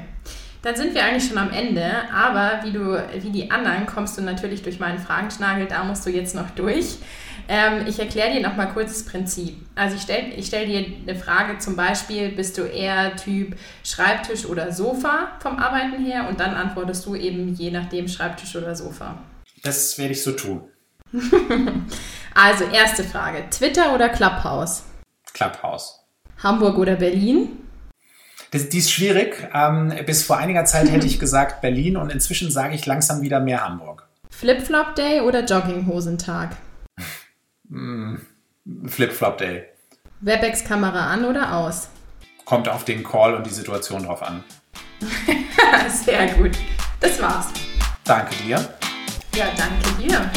Dann 0.63 0.77
sind 0.77 0.95
wir 0.95 1.03
eigentlich 1.05 1.27
schon 1.27 1.39
am 1.39 1.51
Ende, 1.51 1.91
aber 2.13 2.61
wie 2.65 2.73
du, 2.73 3.03
wie 3.23 3.31
die 3.31 3.51
anderen, 3.51 3.87
kommst 3.87 4.19
du 4.19 4.23
natürlich 4.23 4.63
durch 4.63 4.79
meinen 4.79 4.99
Fragenschnagel, 4.99 5.67
da 5.67 5.85
musst 5.85 6.05
du 6.05 6.11
jetzt 6.11 6.35
noch 6.35 6.51
durch. 6.51 6.97
Ähm, 7.49 7.87
ich 7.87 7.99
erkläre 7.99 8.33
dir 8.33 8.41
noch 8.47 8.57
mal 8.57 8.67
kurz 8.67 8.93
das 8.93 9.05
Prinzip. 9.05 9.57
Also 9.75 9.97
ich 9.97 10.03
stelle 10.03 10.29
ich 10.35 10.47
stell 10.47 10.67
dir 10.67 10.85
eine 11.07 11.19
Frage, 11.19 11.59
zum 11.59 11.77
Beispiel, 11.77 12.29
bist 12.29 12.59
du 12.59 12.63
eher 12.63 13.17
Typ 13.17 13.57
Schreibtisch 13.83 14.45
oder 14.45 14.71
Sofa 14.71 15.33
vom 15.41 15.59
Arbeiten 15.59 16.05
her? 16.05 16.29
Und 16.29 16.39
dann 16.39 16.55
antwortest 16.55 17.07
du 17.07 17.17
eben 17.17 17.55
je 17.55 17.71
nachdem 17.71 18.07
Schreibtisch 18.07 18.55
oder 18.55 18.77
Sofa. 18.77 19.19
Das 19.63 19.99
werde 19.99 20.13
ich 20.13 20.23
so 20.23 20.33
tun. 20.33 20.63
also 22.35 22.65
erste 22.65 23.03
Frage, 23.03 23.49
Twitter 23.51 23.95
oder 23.95 24.11
Clubhouse? 24.11 24.85
Clubhouse. 25.33 26.01
Hamburg 26.43 26.79
oder 26.79 26.97
Berlin? 26.97 27.59
Das, 28.51 28.69
die 28.69 28.79
ist 28.79 28.91
schwierig. 28.91 29.49
Ähm, 29.55 29.93
bis 30.07 30.25
vor 30.25 30.39
einiger 30.39 30.65
Zeit 30.65 30.91
hätte 30.91 31.07
ich 31.07 31.19
gesagt 31.21 31.61
Berlin 31.61 31.97
und 31.97 32.11
inzwischen 32.11 32.51
sage 32.51 32.75
ich 32.75 32.87
langsam 32.87 33.23
wieder 33.23 33.41
mehr 33.41 33.65
Hamburg. 33.65 34.09
Flip-Flop 34.31 34.95
Day 34.95 35.21
oder 35.21 35.45
Jogginghosentag? 35.45 36.57
Mm, 37.69 38.17
Flip-Flop 38.87 39.39
Day. 39.39 39.65
Webex-Kamera 40.21 41.13
an 41.13 41.25
oder 41.25 41.55
aus? 41.55 41.89
Kommt 42.45 42.69
auf 42.69 42.85
den 42.85 43.05
Call 43.05 43.35
und 43.35 43.47
die 43.47 43.51
Situation 43.51 44.05
drauf 44.05 44.23
an. 44.23 44.43
Sehr 46.05 46.27
gut. 46.35 46.53
Das 47.01 47.21
war's. 47.23 47.47
Danke 48.05 48.35
dir. 48.45 48.57
Ja, 49.37 49.47
danke 49.57 50.03
dir. 50.03 50.31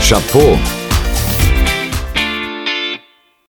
Chapeau. 0.00 0.58